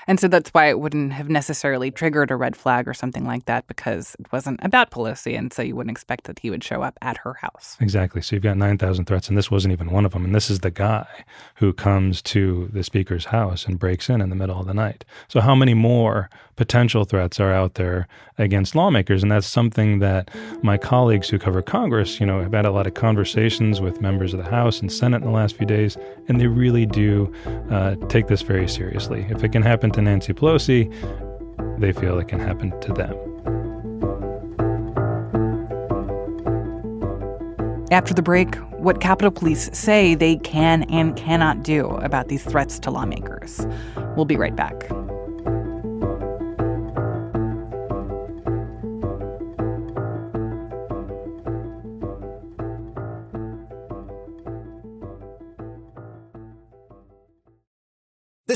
And 0.08 0.20
so 0.20 0.28
that's 0.28 0.50
why 0.50 0.68
it 0.68 0.80
wouldn't 0.80 1.14
have 1.14 1.30
necessarily 1.30 1.92
triggered 1.92 2.32
a 2.32 2.36
red 2.36 2.56
flag 2.56 2.88
or 2.88 2.94
something 2.94 3.26
like 3.26 3.46
that 3.46 3.68
because 3.68 4.16
it 4.20 4.32
wasn't 4.32 4.60
about 4.64 4.92
Pelosi. 4.92 5.38
And 5.38 5.52
so 5.54 5.62
you 5.62 5.76
wouldn't 5.76 5.92
expect 5.92 6.26
that 6.26 6.40
he 6.40 6.50
would 6.50 6.64
show 6.64 6.82
up 6.82 6.98
at 7.02 7.18
her 7.18 7.34
house. 7.36 7.78
Exactly. 7.80 8.22
So 8.22 8.36
you've 8.36 8.44
got 8.44 8.58
9,000 8.58 9.06
threats, 9.06 9.30
and 9.30 9.38
this 9.38 9.52
wasn't 9.52 9.72
even 9.72 9.92
one 9.92 10.06
of 10.06 10.14
them. 10.14 10.26
And 10.26 10.34
this 10.34 10.50
is 10.50 10.60
the 10.60 10.72
guy 10.72 11.08
who 11.56 11.74
comes 11.74 12.22
to 12.24 12.70
the 12.74 12.84
speaker's 12.84 13.26
house 13.26 13.66
and 13.66 13.80
breaks 13.80 14.10
in 14.10 14.22
in 14.22 14.30
the 14.30 14.36
middle 14.36 14.60
of 14.60 14.68
the 14.68 14.74
night. 14.74 15.06
So, 15.28 15.42
how 15.42 15.56
many 15.56 15.74
more 15.74 16.30
potential 16.56 17.04
threats 17.04 17.40
are 17.40 17.52
out 17.52 17.76
there 17.76 18.08
against 18.38 18.76
lawmakers? 18.76 19.22
And 19.22 19.32
that's 19.32 19.48
something 19.48 20.00
that 20.00 20.30
my 20.62 20.78
colleagues 20.78 21.30
who 21.30 21.38
cover 21.38 21.62
Congress, 21.62 22.20
you 22.20 22.26
know, 22.26 22.42
have 22.42 22.54
had 22.54 22.66
a 22.66 22.72
lot 22.72 22.88
of 22.88 22.94
conversations 22.94 23.82
with 23.82 24.02
members 24.02 24.34
of 24.34 24.44
the 24.44 24.50
House 24.50 24.80
and 24.80 24.92
Senate 24.92 25.18
in 25.18 25.26
the 25.28 25.32
last 25.32 25.58
few 25.58 25.68
days, 25.68 25.98
and 26.28 26.40
they 26.40 26.48
really 26.48 26.86
do 26.86 27.34
uh, 27.70 27.96
take 28.08 28.28
this 28.28 28.42
very 28.42 28.68
seriously. 28.68 29.26
If 29.30 29.44
it 29.44 29.52
can 29.52 29.62
happen, 29.62 29.75
happened 29.76 29.94
to 29.94 30.02
Nancy 30.02 30.32
Pelosi, 30.32 30.90
they 31.82 31.92
feel 31.92 32.18
it 32.18 32.30
can 32.30 32.40
happen 32.40 32.72
to 32.80 32.94
them. 32.94 33.14
After 37.92 38.14
the 38.14 38.22
break, 38.22 38.56
what 38.80 39.02
Capitol 39.02 39.32
Police 39.32 39.70
say 39.74 40.16
they 40.16 40.38
can 40.38 40.84
and 40.84 41.14
cannot 41.18 41.62
do 41.64 41.88
about 41.88 42.30
these 42.30 42.42
threats 42.42 42.80
to 42.80 42.90
lawmakers. 42.90 43.68
We'll 44.16 44.24
be 44.24 44.38
right 44.38 44.56
back. 44.56 44.90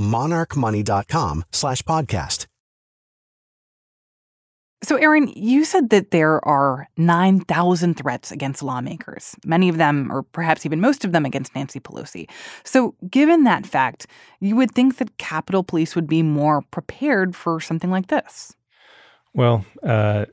monarchmoney.com 0.00 1.44
slash 1.52 1.82
podcast. 1.82 2.46
So, 4.82 4.96
Aaron, 4.96 5.28
you 5.36 5.66
said 5.66 5.90
that 5.90 6.10
there 6.10 6.42
are 6.48 6.88
9,000 6.96 7.98
threats 7.98 8.32
against 8.32 8.62
lawmakers, 8.62 9.36
many 9.44 9.68
of 9.68 9.76
them, 9.76 10.10
or 10.10 10.22
perhaps 10.22 10.64
even 10.64 10.80
most 10.80 11.04
of 11.04 11.12
them, 11.12 11.26
against 11.26 11.54
Nancy 11.54 11.80
Pelosi. 11.80 12.30
So, 12.64 12.94
given 13.10 13.44
that 13.44 13.66
fact, 13.66 14.06
you 14.40 14.56
would 14.56 14.70
think 14.70 14.96
that 14.96 15.18
Capitol 15.18 15.62
Police 15.62 15.94
would 15.94 16.06
be 16.06 16.22
more 16.22 16.62
prepared 16.70 17.36
for 17.36 17.60
something 17.60 17.90
like 17.90 18.06
this. 18.06 18.56
Well, 19.34 19.66
uh, 19.82 20.24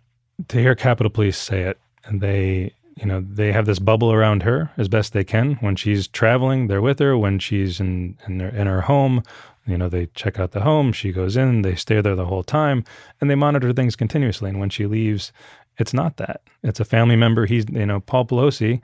to 0.47 0.59
hear 0.61 0.75
Capitol 0.75 1.09
Police 1.09 1.37
say 1.37 1.63
it, 1.63 1.77
and 2.05 2.21
they 2.21 2.73
you 2.97 3.05
know 3.05 3.21
they 3.21 3.51
have 3.51 3.65
this 3.65 3.79
bubble 3.79 4.11
around 4.11 4.43
her 4.43 4.71
as 4.77 4.87
best 4.87 5.13
they 5.13 5.23
can 5.23 5.55
when 5.55 5.75
she's 5.75 6.07
traveling 6.07 6.67
they're 6.67 6.81
with 6.81 6.99
her 6.99 7.17
when 7.17 7.39
she's 7.39 7.79
in 7.79 8.17
in, 8.27 8.37
their, 8.37 8.49
in 8.49 8.67
her 8.67 8.81
home 8.81 9.23
you 9.67 9.77
know, 9.77 9.89
they 9.89 10.07
check 10.07 10.39
out 10.39 10.51
the 10.51 10.61
home, 10.61 10.93
she 10.93 11.11
goes 11.11 11.35
in, 11.35 11.61
they 11.61 11.75
stay 11.75 11.99
there 12.01 12.15
the 12.15 12.25
whole 12.25 12.43
time, 12.43 12.85
and 13.19 13.29
they 13.29 13.35
monitor 13.35 13.73
things 13.73 13.95
continuously. 13.95 14.49
And 14.49 14.59
when 14.59 14.69
she 14.69 14.85
leaves, 14.85 15.33
it's 15.77 15.93
not 15.93 16.17
that. 16.17 16.41
It's 16.63 16.79
a 16.79 16.85
family 16.85 17.17
member. 17.17 17.45
He's, 17.45 17.65
you 17.69 17.85
know, 17.85 17.99
Paul 17.99 18.25
Pelosi, 18.25 18.81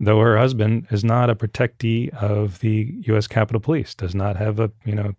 though 0.00 0.20
her 0.20 0.38
husband 0.38 0.86
is 0.90 1.04
not 1.04 1.28
a 1.28 1.34
protectee 1.34 2.08
of 2.14 2.60
the 2.60 2.94
U.S. 3.08 3.26
Capitol 3.26 3.60
Police, 3.60 3.94
does 3.94 4.14
not 4.14 4.36
have 4.36 4.58
a, 4.58 4.70
you 4.84 4.94
know, 4.94 5.12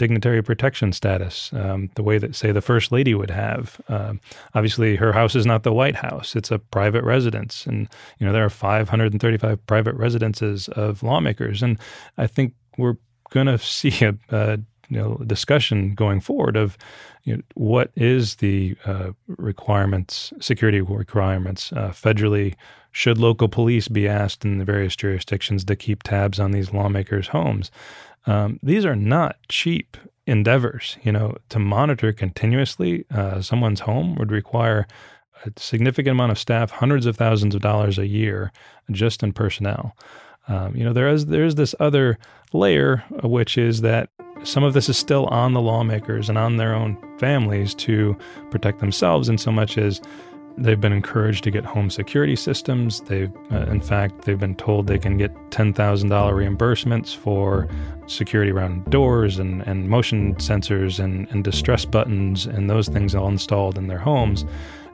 dignitary 0.00 0.42
protection 0.42 0.94
status, 0.94 1.52
um, 1.52 1.90
the 1.94 2.02
way 2.02 2.16
that, 2.16 2.34
say, 2.34 2.52
the 2.52 2.62
First 2.62 2.90
Lady 2.90 3.12
would 3.12 3.30
have. 3.30 3.78
Um, 3.90 4.18
obviously, 4.54 4.96
her 4.96 5.12
house 5.12 5.36
is 5.36 5.44
not 5.44 5.62
the 5.62 5.74
White 5.74 5.96
House; 5.96 6.34
it's 6.34 6.50
a 6.50 6.58
private 6.58 7.04
residence, 7.04 7.66
and 7.66 7.86
you 8.18 8.26
know 8.26 8.32
there 8.32 8.44
are 8.44 8.48
535 8.48 9.66
private 9.66 9.94
residences 9.96 10.68
of 10.68 11.02
lawmakers, 11.02 11.62
and 11.62 11.78
I 12.16 12.26
think 12.26 12.54
we're 12.78 12.96
going 13.28 13.46
to 13.58 13.58
see 13.58 14.02
a, 14.02 14.16
a 14.30 14.58
you 14.90 14.98
know, 14.98 15.16
discussion 15.26 15.94
going 15.94 16.20
forward 16.20 16.56
of 16.56 16.76
you 17.24 17.36
know, 17.36 17.42
what 17.54 17.90
is 17.96 18.36
the 18.36 18.76
uh, 18.84 19.10
requirements, 19.26 20.32
security 20.40 20.80
requirements 20.80 21.72
uh, 21.72 21.90
federally. 21.90 22.54
Should 22.92 23.18
local 23.18 23.48
police 23.48 23.86
be 23.86 24.08
asked 24.08 24.44
in 24.44 24.58
the 24.58 24.64
various 24.64 24.96
jurisdictions 24.96 25.64
to 25.64 25.76
keep 25.76 26.02
tabs 26.02 26.40
on 26.40 26.50
these 26.50 26.72
lawmakers' 26.72 27.28
homes? 27.28 27.70
Um, 28.26 28.58
these 28.62 28.84
are 28.84 28.96
not 28.96 29.36
cheap 29.48 29.96
endeavors. 30.26 30.98
You 31.02 31.12
know, 31.12 31.36
to 31.50 31.60
monitor 31.60 32.12
continuously 32.12 33.04
uh, 33.14 33.42
someone's 33.42 33.80
home 33.80 34.16
would 34.16 34.32
require 34.32 34.88
a 35.46 35.52
significant 35.56 36.12
amount 36.12 36.32
of 36.32 36.38
staff, 36.38 36.70
hundreds 36.70 37.06
of 37.06 37.16
thousands 37.16 37.54
of 37.54 37.62
dollars 37.62 37.98
a 37.98 38.06
year, 38.06 38.52
just 38.90 39.22
in 39.22 39.32
personnel. 39.32 39.94
Um, 40.48 40.74
you 40.74 40.84
know, 40.84 40.92
there 40.92 41.08
is 41.08 41.26
there 41.26 41.44
is 41.44 41.54
this 41.54 41.74
other 41.80 42.18
layer, 42.52 43.04
uh, 43.22 43.28
which 43.28 43.56
is 43.58 43.80
that 43.82 44.08
some 44.42 44.64
of 44.64 44.72
this 44.74 44.88
is 44.88 44.96
still 44.96 45.26
on 45.26 45.52
the 45.52 45.60
lawmakers 45.60 46.28
and 46.28 46.38
on 46.38 46.56
their 46.56 46.74
own 46.74 46.96
families 47.18 47.74
to 47.74 48.16
protect 48.50 48.80
themselves, 48.80 49.28
in 49.28 49.38
so 49.38 49.52
much 49.52 49.76
as 49.78 50.00
they've 50.58 50.80
been 50.80 50.92
encouraged 50.92 51.44
to 51.44 51.50
get 51.50 51.64
home 51.64 51.88
security 51.90 52.36
systems. 52.36 53.00
They've, 53.02 53.32
uh, 53.52 53.66
in 53.70 53.80
fact, 53.80 54.22
they've 54.22 54.38
been 54.38 54.56
told 54.56 54.86
they 54.86 54.98
can 54.98 55.16
get 55.16 55.30
ten 55.50 55.72
thousand 55.72 56.08
dollar 56.08 56.34
reimbursements 56.34 57.14
for 57.14 57.68
security 58.06 58.50
around 58.50 58.90
doors 58.90 59.38
and, 59.38 59.62
and 59.68 59.88
motion 59.88 60.34
sensors 60.36 60.98
and, 60.98 61.28
and 61.30 61.44
distress 61.44 61.84
buttons 61.84 62.46
and 62.46 62.68
those 62.68 62.88
things 62.88 63.14
all 63.14 63.28
installed 63.28 63.78
in 63.78 63.86
their 63.86 63.98
homes. 63.98 64.44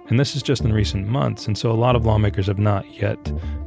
And 0.08 0.20
this 0.20 0.36
is 0.36 0.42
just 0.42 0.62
in 0.62 0.72
recent 0.72 1.08
months. 1.08 1.46
And 1.46 1.58
so 1.58 1.70
a 1.70 1.74
lot 1.74 1.96
of 1.96 2.06
lawmakers 2.06 2.46
have 2.46 2.58
not 2.58 2.84
yet 2.94 3.18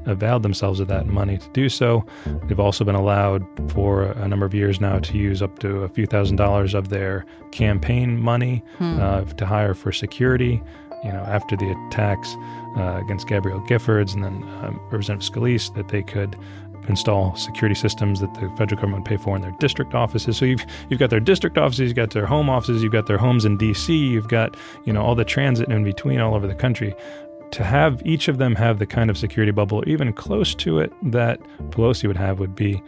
availed 0.06 0.44
themselves 0.44 0.80
of 0.80 0.88
that 0.88 1.08
money 1.08 1.38
to 1.38 1.50
do 1.50 1.70
so. 1.70 2.06
They've 2.46 2.60
also 2.60 2.84
been 2.84 2.96
allowed 2.96 3.46
for 3.72 4.04
a 4.04 4.28
number 4.28 4.46
of 4.46 4.54
years 4.54 4.80
now 4.80 5.00
to 5.00 5.18
use 5.18 5.42
up 5.42 5.60
to 5.60 5.84
a 5.84 5.90
few 5.90 6.06
thousand 6.06 6.38
dollars 6.38 6.74
of 6.74 6.90
their 6.90 7.26
campaign 7.52 8.18
money 8.18 8.64
hmm. 8.78 9.00
uh, 9.00 9.24
to 9.26 9.46
hire 9.46 9.74
for 9.74 9.92
security. 9.92 10.62
You 11.04 11.14
know, 11.14 11.20
after 11.20 11.56
the 11.56 11.72
attacks 11.88 12.36
uh, 12.76 13.00
against 13.02 13.26
Gabrielle 13.28 13.62
Giffords 13.62 14.14
and 14.14 14.22
then 14.22 14.44
um, 14.62 14.82
Representative 14.92 15.34
Scalise, 15.34 15.74
that 15.76 15.88
they 15.88 16.04
could 16.04 16.36
install 16.90 17.36
security 17.36 17.76
systems 17.76 18.20
that 18.20 18.34
the 18.34 18.50
federal 18.58 18.80
government 18.80 19.06
pay 19.06 19.18
for 19.18 19.36
in 19.36 19.42
their 19.42 19.56
district 19.60 19.94
offices. 19.94 20.38
So 20.38 20.46
you've 20.46 20.66
you've 20.90 21.00
got 21.00 21.10
their 21.10 21.20
district 21.20 21.58
offices, 21.58 21.88
you've 21.88 21.96
got 21.96 22.12
their 22.12 22.26
home 22.26 22.50
offices, 22.50 22.84
you've 22.84 22.92
got 22.92 23.06
their 23.06 23.18
homes 23.18 23.46
in 23.46 23.58
D.C., 23.58 23.96
you've 23.96 24.28
got 24.28 24.58
you 24.86 24.94
know 24.94 25.02
all 25.02 25.16
the 25.16 25.26
transit 25.26 25.70
in 25.70 25.84
between 25.84 26.20
all 26.20 26.36
over 26.36 26.48
the 26.48 26.56
country. 26.56 26.94
To 27.52 27.64
have 27.64 28.06
each 28.06 28.28
of 28.28 28.38
them 28.38 28.56
have 28.56 28.78
the 28.78 28.86
kind 28.86 29.10
of 29.10 29.18
security 29.18 29.52
bubble, 29.52 29.84
even 29.88 30.14
close 30.14 30.54
to 30.56 30.78
it, 30.78 30.94
that 31.12 31.40
Pelosi 31.72 32.08
would 32.08 32.18
have, 32.18 32.40
would 32.40 32.54
be 32.54 32.80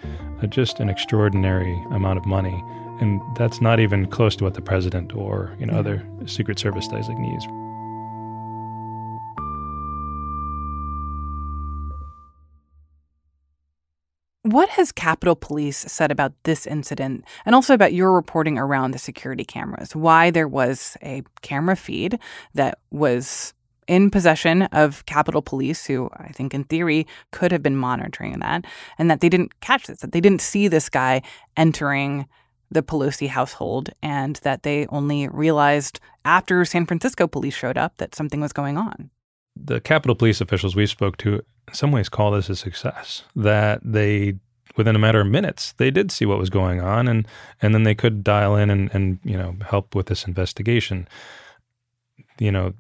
a, 0.42 0.48
just 0.48 0.80
an 0.80 0.88
extraordinary 0.88 1.74
amount 1.92 2.20
of 2.20 2.26
money, 2.28 2.64
and 3.00 3.20
that's 3.36 3.60
not 3.60 3.80
even 3.80 4.06
close 4.06 4.36
to 4.36 4.44
what 4.44 4.54
the 4.54 4.62
president 4.62 5.16
or 5.16 5.56
you 5.60 5.66
know 5.66 5.74
yeah. 5.74 5.80
other 5.80 6.08
Secret 6.26 6.60
Service 6.60 6.88
designees 6.88 7.44
What 14.52 14.68
has 14.72 14.92
Capitol 14.92 15.38
Police 15.38 15.78
said 15.78 16.12
about 16.12 16.34
this 16.44 16.68
incident 16.68 17.24
and 17.46 17.56
also 17.56 17.74
about 17.74 17.94
your 17.94 18.12
reporting 18.12 18.58
around 18.58 18.92
the 18.92 19.00
security 19.00 19.46
cameras? 19.46 19.96
Why 19.96 20.30
there 20.30 20.48
was 20.48 20.98
a 21.02 21.24
camera 21.42 21.78
feed 21.78 22.20
that 22.54 22.80
was 22.92 23.54
in 23.88 24.10
possession 24.10 24.64
of 24.64 25.06
Capitol 25.06 25.42
Police, 25.42 25.86
who 25.86 26.10
I 26.18 26.34
think 26.34 26.54
in 26.54 26.66
theory 26.66 27.08
could 27.32 27.54
have 27.54 27.64
been 27.64 27.78
monitoring 27.78 28.40
that, 28.40 28.66
and 28.98 29.10
that 29.10 29.22
they 29.22 29.30
didn't 29.30 29.62
catch 29.62 29.88
this, 29.88 30.02
that 30.02 30.12
they 30.12 30.20
didn't 30.20 30.42
see 30.42 30.68
this 30.68 30.90
guy 30.90 31.22
entering 31.56 32.28
the 32.70 32.84
Pelosi 32.84 33.30
household, 33.30 33.92
and 34.04 34.36
that 34.44 34.64
they 34.64 34.86
only 34.88 35.30
realized 35.30 36.02
after 36.26 36.66
San 36.66 36.86
Francisco 36.86 37.26
police 37.26 37.56
showed 37.56 37.78
up 37.78 37.96
that 38.00 38.16
something 38.16 38.42
was 38.42 38.52
going 38.52 38.78
on. 38.78 39.12
The 39.56 39.82
Capitol 39.82 40.16
Police 40.16 40.42
officials 40.42 40.76
we 40.76 40.86
spoke 40.86 41.18
to, 41.18 41.42
in 41.68 41.74
some 41.74 41.92
ways, 41.92 42.10
call 42.10 42.32
this 42.32 42.50
a 42.50 42.56
success. 42.56 43.24
That 43.36 43.82
they, 43.84 44.36
within 44.78 44.96
a 44.96 45.00
matter 45.00 45.22
of 45.22 45.28
minutes, 45.28 45.74
they 45.74 45.92
did 45.92 46.12
see 46.12 46.26
what 46.26 46.40
was 46.40 46.50
going 46.50 46.82
on, 46.82 47.08
and 47.08 47.28
and 47.62 47.74
then 47.74 47.84
they 47.84 47.96
could 47.96 48.24
dial 48.24 48.56
in 48.56 48.70
and 48.70 48.90
and 48.94 49.20
you 49.24 49.38
know 49.38 49.56
help 49.70 49.94
with 49.94 50.08
this 50.08 50.26
investigation 50.26 51.08
you 52.42 52.52
know, 52.52 52.74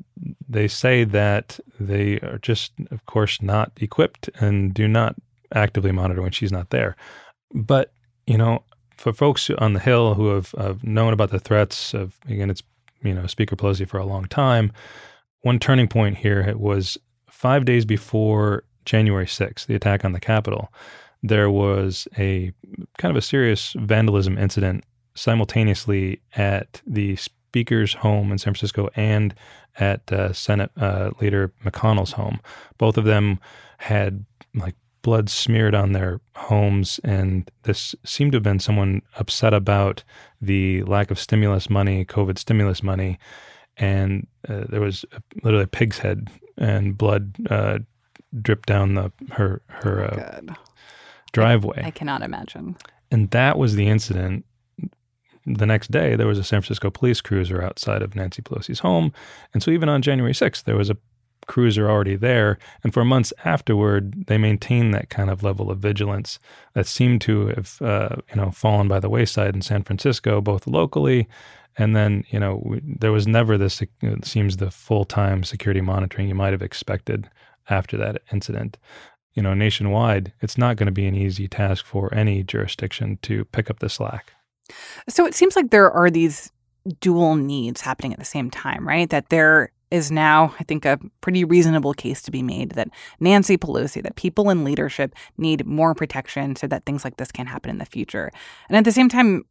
they 0.49 0.67
say 0.67 1.03
that 1.03 1.59
they 1.79 2.19
are 2.21 2.39
just, 2.41 2.71
of 2.89 3.05
course, 3.05 3.43
not 3.43 3.71
equipped 3.77 4.27
and 4.39 4.73
do 4.73 4.87
not 4.87 5.15
actively 5.53 5.91
monitor 5.91 6.23
when 6.23 6.31
she's 6.31 6.51
not 6.51 6.71
there. 6.71 6.95
But, 7.53 7.93
you 8.25 8.39
know, 8.39 8.63
for 8.97 9.13
folks 9.13 9.51
on 9.59 9.73
the 9.73 9.79
Hill 9.79 10.15
who 10.15 10.29
have, 10.29 10.55
have 10.57 10.83
known 10.83 11.13
about 11.13 11.29
the 11.29 11.39
threats 11.39 11.93
of, 11.93 12.17
again, 12.27 12.49
it's, 12.49 12.63
you 13.03 13.13
know, 13.13 13.27
Speaker 13.27 13.55
Pelosi 13.55 13.87
for 13.87 13.99
a 13.99 14.05
long 14.05 14.25
time, 14.25 14.71
one 15.41 15.59
turning 15.59 15.87
point 15.87 16.17
here 16.17 16.55
was 16.57 16.97
five 17.29 17.65
days 17.65 17.85
before 17.85 18.63
January 18.85 19.25
6th, 19.25 19.65
the 19.65 19.75
attack 19.75 20.05
on 20.05 20.11
the 20.11 20.19
Capitol, 20.19 20.71
there 21.23 21.49
was 21.49 22.07
a 22.17 22.51
kind 22.97 23.11
of 23.11 23.15
a 23.15 23.21
serious 23.21 23.73
vandalism 23.77 24.37
incident 24.37 24.83
simultaneously 25.15 26.21
at 26.35 26.81
the 26.87 27.15
Speaker's 27.15 27.93
home 27.93 28.31
in 28.31 28.37
San 28.37 28.53
Francisco 28.53 28.89
and 28.95 29.35
at 29.79 30.11
uh, 30.11 30.33
Senate 30.33 30.71
uh, 30.77 31.11
Leader 31.19 31.53
McConnell's 31.63 32.13
home. 32.13 32.39
Both 32.77 32.97
of 32.97 33.05
them 33.05 33.39
had 33.77 34.25
like 34.55 34.75
blood 35.01 35.29
smeared 35.29 35.75
on 35.75 35.91
their 35.91 36.21
homes, 36.35 36.99
and 37.03 37.49
this 37.63 37.95
seemed 38.05 38.31
to 38.31 38.37
have 38.37 38.43
been 38.43 38.59
someone 38.59 39.01
upset 39.17 39.53
about 39.53 40.03
the 40.41 40.83
lack 40.83 41.11
of 41.11 41.19
stimulus 41.19 41.69
money, 41.69 42.05
COVID 42.05 42.37
stimulus 42.37 42.83
money, 42.83 43.17
and 43.77 44.27
uh, 44.47 44.65
there 44.69 44.81
was 44.81 45.05
literally 45.43 45.63
a 45.63 45.67
pig's 45.67 45.99
head 45.99 46.29
and 46.57 46.97
blood 46.97 47.35
uh, 47.49 47.79
dripped 48.41 48.67
down 48.67 48.95
the 48.95 49.11
her 49.31 49.61
her 49.67 50.03
uh, 50.03 50.41
driveway. 51.31 51.81
I 51.83 51.91
cannot 51.91 52.21
imagine. 52.21 52.77
And 53.11 53.29
that 53.31 53.57
was 53.57 53.75
the 53.75 53.87
incident 53.87 54.45
the 55.45 55.65
next 55.65 55.91
day, 55.91 56.15
there 56.15 56.27
was 56.27 56.37
a 56.37 56.43
San 56.43 56.61
Francisco 56.61 56.89
police 56.89 57.21
cruiser 57.21 57.63
outside 57.63 58.01
of 58.01 58.15
Nancy 58.15 58.41
Pelosi's 58.41 58.79
home. 58.79 59.11
And 59.53 59.63
so 59.63 59.71
even 59.71 59.89
on 59.89 60.01
January 60.01 60.33
6th, 60.33 60.63
there 60.63 60.77
was 60.77 60.89
a 60.89 60.97
cruiser 61.47 61.89
already 61.89 62.15
there. 62.15 62.59
And 62.83 62.93
for 62.93 63.03
months 63.03 63.33
afterward, 63.43 64.27
they 64.27 64.37
maintained 64.37 64.93
that 64.93 65.09
kind 65.09 65.29
of 65.29 65.43
level 65.43 65.71
of 65.71 65.79
vigilance 65.79 66.39
that 66.73 66.85
seemed 66.85 67.21
to 67.21 67.47
have, 67.47 67.81
uh, 67.81 68.15
you 68.29 68.35
know, 68.35 68.51
fallen 68.51 68.87
by 68.87 68.99
the 68.99 69.09
wayside 69.09 69.55
in 69.55 69.61
San 69.61 69.83
Francisco, 69.83 70.41
both 70.41 70.67
locally 70.67 71.27
and 71.77 71.95
then, 71.95 72.23
you 72.29 72.39
know, 72.39 72.61
we, 72.63 72.81
there 72.83 73.11
was 73.11 73.27
never 73.27 73.57
this, 73.57 73.81
it 73.81 74.25
seems, 74.25 74.57
the 74.57 74.71
full 74.71 75.05
time 75.05 75.43
security 75.43 75.81
monitoring 75.81 76.27
you 76.27 76.35
might 76.35 76.51
have 76.53 76.61
expected 76.61 77.29
after 77.69 77.97
that 77.97 78.21
incident. 78.31 78.77
You 79.33 79.41
know, 79.41 79.53
nationwide, 79.53 80.33
it's 80.41 80.57
not 80.57 80.75
going 80.75 80.87
to 80.87 80.91
be 80.91 81.07
an 81.07 81.15
easy 81.15 81.47
task 81.47 81.85
for 81.85 82.13
any 82.13 82.43
jurisdiction 82.43 83.17
to 83.21 83.45
pick 83.45 83.69
up 83.69 83.79
the 83.79 83.89
slack. 83.89 84.33
So 85.07 85.25
it 85.25 85.33
seems 85.33 85.55
like 85.55 85.69
there 85.69 85.89
are 85.89 86.09
these 86.09 86.51
dual 86.99 87.35
needs 87.35 87.81
happening 87.81 88.11
at 88.11 88.19
the 88.19 88.25
same 88.25 88.49
time, 88.49 88.87
right? 88.87 89.09
That 89.09 89.29
there 89.29 89.71
is 89.91 90.09
now, 90.09 90.55
I 90.59 90.63
think, 90.63 90.85
a 90.85 90.97
pretty 91.19 91.43
reasonable 91.43 91.93
case 91.93 92.21
to 92.23 92.31
be 92.31 92.41
made 92.41 92.71
that 92.71 92.89
Nancy 93.19 93.57
Pelosi, 93.57 94.01
that 94.01 94.15
people 94.15 94.49
in 94.49 94.63
leadership 94.63 95.13
need 95.37 95.65
more 95.65 95.93
protection 95.93 96.55
so 96.55 96.65
that 96.67 96.85
things 96.85 97.03
like 97.03 97.17
this 97.17 97.31
can't 97.31 97.49
happen 97.49 97.69
in 97.69 97.77
the 97.77 97.85
future. 97.85 98.31
And 98.69 98.77
at 98.77 98.85
the 98.85 98.91
same 98.91 99.09
time, 99.09 99.43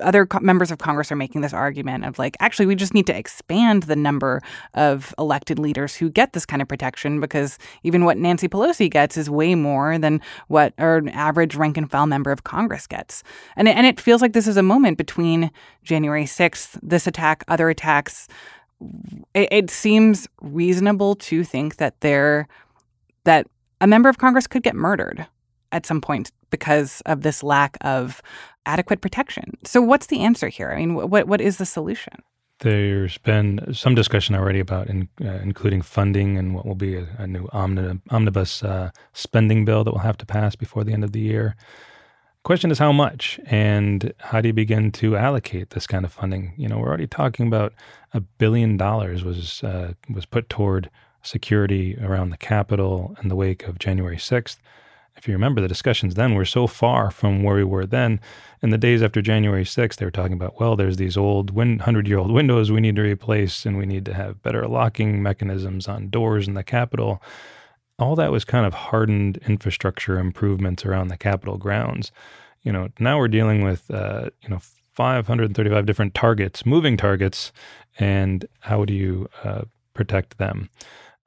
other 0.00 0.26
co- 0.26 0.40
members 0.40 0.70
of 0.70 0.78
Congress 0.78 1.12
are 1.12 1.16
making 1.16 1.40
this 1.40 1.52
argument 1.52 2.04
of 2.04 2.18
like, 2.18 2.36
actually, 2.40 2.66
we 2.66 2.74
just 2.74 2.94
need 2.94 3.06
to 3.06 3.16
expand 3.16 3.84
the 3.84 3.96
number 3.96 4.42
of 4.74 5.14
elected 5.18 5.58
leaders 5.58 5.94
who 5.94 6.10
get 6.10 6.32
this 6.32 6.44
kind 6.44 6.60
of 6.60 6.68
protection 6.68 7.20
because 7.20 7.56
even 7.84 8.04
what 8.04 8.18
Nancy 8.18 8.48
Pelosi 8.48 8.90
gets 8.90 9.16
is 9.16 9.30
way 9.30 9.54
more 9.54 9.98
than 9.98 10.20
what 10.48 10.74
an 10.78 11.08
average 11.10 11.54
rank 11.54 11.76
and 11.76 11.90
file 11.90 12.06
member 12.06 12.32
of 12.32 12.42
Congress 12.42 12.86
gets. 12.86 13.22
And 13.56 13.68
and 13.68 13.86
it 13.86 14.00
feels 14.00 14.20
like 14.20 14.32
this 14.32 14.48
is 14.48 14.56
a 14.56 14.62
moment 14.62 14.98
between 14.98 15.50
January 15.84 16.24
6th, 16.24 16.78
this 16.82 17.06
attack, 17.06 17.44
other 17.46 17.70
attacks 17.70 18.26
it, 19.34 19.48
it 19.50 19.70
seems 19.70 20.28
reasonable 20.40 21.14
to 21.16 21.44
think 21.44 21.76
that 21.76 22.00
there 22.00 22.48
that 23.24 23.46
a 23.80 23.86
member 23.86 24.08
of 24.08 24.18
Congress 24.18 24.46
could 24.46 24.62
get 24.62 24.74
murdered 24.74 25.26
at 25.72 25.86
some 25.86 26.00
point 26.00 26.32
because 26.50 27.00
of 27.06 27.22
this 27.22 27.42
lack 27.42 27.76
of 27.80 28.20
adequate 28.66 29.00
protection. 29.00 29.56
So, 29.64 29.80
what's 29.80 30.06
the 30.06 30.20
answer 30.20 30.48
here? 30.48 30.70
I 30.70 30.76
mean, 30.76 30.94
what 30.94 31.26
what 31.26 31.40
is 31.40 31.58
the 31.58 31.66
solution? 31.66 32.14
There's 32.60 33.16
been 33.16 33.72
some 33.72 33.94
discussion 33.94 34.34
already 34.34 34.60
about 34.60 34.88
in, 34.88 35.08
uh, 35.22 35.38
including 35.42 35.80
funding 35.80 36.36
and 36.36 36.54
what 36.54 36.66
will 36.66 36.74
be 36.74 36.94
a, 36.94 37.08
a 37.16 37.26
new 37.26 37.48
omnibus 37.52 38.62
uh, 38.62 38.90
spending 39.14 39.64
bill 39.64 39.82
that 39.84 39.92
will 39.92 40.00
have 40.00 40.18
to 40.18 40.26
pass 40.26 40.56
before 40.56 40.84
the 40.84 40.92
end 40.92 41.02
of 41.02 41.12
the 41.12 41.20
year. 41.20 41.56
Question 42.42 42.70
is 42.70 42.78
how 42.78 42.90
much 42.90 43.38
and 43.46 44.14
how 44.18 44.40
do 44.40 44.48
you 44.48 44.54
begin 44.54 44.92
to 44.92 45.14
allocate 45.14 45.70
this 45.70 45.86
kind 45.86 46.06
of 46.06 46.12
funding? 46.12 46.54
You 46.56 46.68
know, 46.68 46.78
we're 46.78 46.88
already 46.88 47.06
talking 47.06 47.46
about 47.46 47.74
a 48.14 48.20
billion 48.20 48.78
dollars 48.78 49.22
was 49.22 49.62
uh, 49.62 49.92
was 50.08 50.24
put 50.24 50.48
toward 50.48 50.88
security 51.22 51.98
around 52.00 52.30
the 52.30 52.38
Capitol 52.38 53.14
in 53.22 53.28
the 53.28 53.36
wake 53.36 53.64
of 53.64 53.78
January 53.78 54.16
6th. 54.16 54.56
If 55.18 55.28
you 55.28 55.34
remember, 55.34 55.60
the 55.60 55.68
discussions 55.68 56.14
then 56.14 56.34
were 56.34 56.46
so 56.46 56.66
far 56.66 57.10
from 57.10 57.42
where 57.42 57.56
we 57.56 57.64
were 57.64 57.84
then. 57.84 58.20
In 58.62 58.70
the 58.70 58.78
days 58.78 59.02
after 59.02 59.20
January 59.20 59.64
6th, 59.64 59.96
they 59.96 60.06
were 60.06 60.10
talking 60.10 60.32
about, 60.32 60.58
well, 60.58 60.76
there's 60.76 60.96
these 60.96 61.18
old 61.18 61.50
100 61.50 62.08
year 62.08 62.16
old 62.16 62.30
windows 62.30 62.72
we 62.72 62.80
need 62.80 62.96
to 62.96 63.02
replace, 63.02 63.66
and 63.66 63.76
we 63.76 63.84
need 63.84 64.06
to 64.06 64.14
have 64.14 64.42
better 64.42 64.66
locking 64.66 65.22
mechanisms 65.22 65.86
on 65.86 66.08
doors 66.08 66.48
in 66.48 66.54
the 66.54 66.64
Capitol 66.64 67.22
all 68.00 68.16
that 68.16 68.32
was 68.32 68.44
kind 68.44 68.66
of 68.66 68.74
hardened 68.74 69.38
infrastructure 69.46 70.18
improvements 70.18 70.84
around 70.84 71.08
the 71.08 71.16
Capitol 71.16 71.58
grounds. 71.58 72.12
You 72.62 72.72
know, 72.72 72.88
now 72.98 73.18
we're 73.18 73.28
dealing 73.28 73.62
with, 73.62 73.90
uh, 73.90 74.30
you 74.42 74.48
know, 74.48 74.60
535 74.94 75.86
different 75.86 76.14
targets, 76.14 76.66
moving 76.66 76.96
targets, 76.96 77.52
and 77.98 78.46
how 78.60 78.84
do 78.84 78.92
you 78.92 79.28
uh, 79.44 79.62
protect 79.94 80.38
them? 80.38 80.68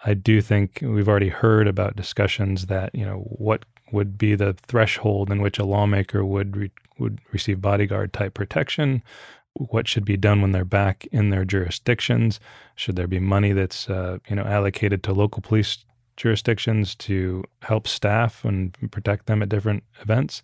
I 0.05 0.13
do 0.13 0.41
think 0.41 0.79
we've 0.81 1.07
already 1.07 1.29
heard 1.29 1.67
about 1.67 1.95
discussions 1.95 2.65
that, 2.67 2.93
you 2.93 3.05
know, 3.05 3.19
what 3.19 3.65
would 3.91 4.17
be 4.17 4.35
the 4.35 4.53
threshold 4.53 5.31
in 5.31 5.41
which 5.41 5.59
a 5.59 5.65
lawmaker 5.65 6.25
would 6.25 6.57
re- 6.57 6.71
would 6.99 7.19
receive 7.31 7.61
bodyguard 7.61 8.13
type 8.13 8.33
protection 8.33 9.01
what 9.53 9.87
should 9.87 10.05
be 10.05 10.17
done 10.17 10.41
when 10.41 10.51
they're 10.51 10.65
back 10.65 11.07
in 11.11 11.29
their 11.29 11.45
jurisdictions 11.45 12.39
should 12.75 12.95
there 12.95 13.07
be 13.07 13.19
money 13.19 13.53
that's 13.53 13.89
uh, 13.89 14.17
you 14.27 14.35
know 14.35 14.43
allocated 14.43 15.03
to 15.03 15.13
local 15.13 15.41
police 15.41 15.85
jurisdictions 16.17 16.95
to 16.95 17.43
help 17.61 17.87
staff 17.87 18.45
and 18.45 18.75
protect 18.91 19.25
them 19.25 19.41
at 19.41 19.49
different 19.49 19.83
events. 20.01 20.43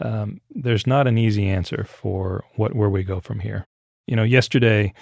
Um, 0.00 0.40
there's 0.50 0.86
not 0.86 1.06
an 1.06 1.18
easy 1.18 1.48
answer 1.48 1.84
for 1.84 2.44
what 2.56 2.74
where 2.74 2.90
we 2.90 3.02
go 3.02 3.20
from 3.20 3.40
here. 3.40 3.66
You 4.06 4.16
know, 4.16 4.22
yesterday, 4.22 4.92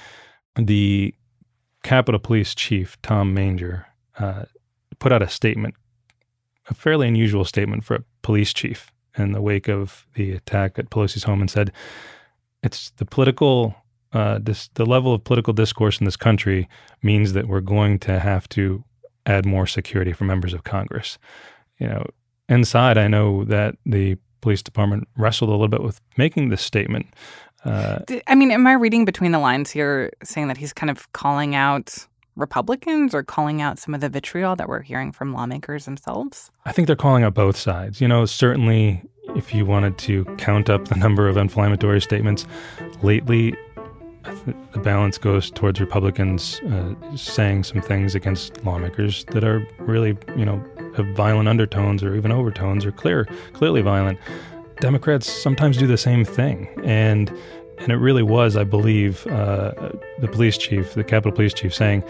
the 0.56 1.14
Capitol 1.82 2.18
Police 2.18 2.54
Chief 2.54 3.00
Tom 3.02 3.34
Manger 3.34 3.86
uh, 4.18 4.44
put 4.98 5.12
out 5.12 5.22
a 5.22 5.28
statement, 5.28 5.74
a 6.68 6.74
fairly 6.74 7.06
unusual 7.06 7.44
statement 7.44 7.84
for 7.84 7.96
a 7.96 8.04
police 8.22 8.52
chief 8.52 8.90
in 9.18 9.32
the 9.32 9.42
wake 9.42 9.68
of 9.68 10.06
the 10.14 10.32
attack 10.32 10.78
at 10.78 10.90
Pelosi's 10.90 11.24
home, 11.24 11.40
and 11.40 11.50
said, 11.50 11.72
"It's 12.62 12.90
the 12.92 13.06
political." 13.06 13.74
Uh, 14.12 14.38
this, 14.40 14.68
the 14.74 14.86
level 14.86 15.12
of 15.12 15.24
political 15.24 15.52
discourse 15.52 16.00
in 16.00 16.06
this 16.06 16.16
country 16.16 16.68
means 17.02 17.34
that 17.34 17.48
we're 17.48 17.60
going 17.60 17.98
to 17.98 18.18
have 18.18 18.48
to 18.48 18.82
add 19.26 19.44
more 19.44 19.66
security 19.66 20.12
for 20.12 20.24
members 20.24 20.54
of 20.54 20.64
Congress. 20.64 21.18
You 21.78 21.88
know, 21.88 22.06
inside, 22.48 22.96
I 22.96 23.08
know 23.08 23.44
that 23.44 23.76
the 23.84 24.16
police 24.40 24.62
department 24.62 25.08
wrestled 25.16 25.50
a 25.50 25.52
little 25.52 25.68
bit 25.68 25.82
with 25.82 26.00
making 26.16 26.48
this 26.48 26.62
statement. 26.62 27.06
Uh, 27.64 27.98
I 28.28 28.34
mean, 28.34 28.50
am 28.50 28.66
I 28.66 28.74
reading 28.74 29.04
between 29.04 29.32
the 29.32 29.38
lines 29.38 29.70
here, 29.70 30.12
saying 30.22 30.48
that 30.48 30.56
he's 30.56 30.72
kind 30.72 30.90
of 30.90 31.12
calling 31.12 31.54
out 31.54 32.06
Republicans 32.36 33.14
or 33.14 33.24
calling 33.24 33.60
out 33.60 33.78
some 33.78 33.94
of 33.94 34.00
the 34.00 34.08
vitriol 34.08 34.54
that 34.56 34.68
we're 34.68 34.82
hearing 34.82 35.10
from 35.10 35.32
lawmakers 35.32 35.84
themselves? 35.84 36.50
I 36.64 36.72
think 36.72 36.86
they're 36.86 36.94
calling 36.94 37.24
out 37.24 37.34
both 37.34 37.56
sides. 37.56 38.00
You 38.00 38.06
know, 38.06 38.24
certainly 38.24 39.02
if 39.34 39.52
you 39.52 39.66
wanted 39.66 39.98
to 39.98 40.24
count 40.36 40.70
up 40.70 40.86
the 40.88 40.94
number 40.94 41.28
of 41.28 41.36
inflammatory 41.36 42.00
statements 42.00 42.46
lately, 43.02 43.56
the 44.72 44.78
balance 44.80 45.18
goes 45.18 45.50
towards 45.50 45.80
Republicans 45.80 46.60
uh, 46.70 46.94
saying 47.16 47.64
some 47.64 47.80
things 47.80 48.14
against 48.14 48.64
lawmakers 48.64 49.24
that 49.26 49.44
are 49.44 49.66
really, 49.80 50.16
you 50.36 50.44
know, 50.44 50.62
have 50.96 51.06
violent 51.14 51.48
undertones 51.48 52.02
or 52.02 52.14
even 52.14 52.32
overtones 52.32 52.84
or 52.84 52.92
clear, 52.92 53.26
clearly 53.52 53.82
violent. 53.82 54.18
Democrats 54.80 55.26
sometimes 55.26 55.76
do 55.76 55.86
the 55.86 55.96
same 55.96 56.24
thing, 56.24 56.68
and 56.84 57.32
and 57.78 57.92
it 57.92 57.96
really 57.96 58.22
was, 58.22 58.56
I 58.56 58.64
believe, 58.64 59.26
uh, 59.26 59.72
the 60.20 60.28
police 60.28 60.56
chief, 60.56 60.94
the 60.94 61.04
Capitol 61.04 61.32
Police 61.32 61.52
chief, 61.52 61.74
saying, 61.74 62.02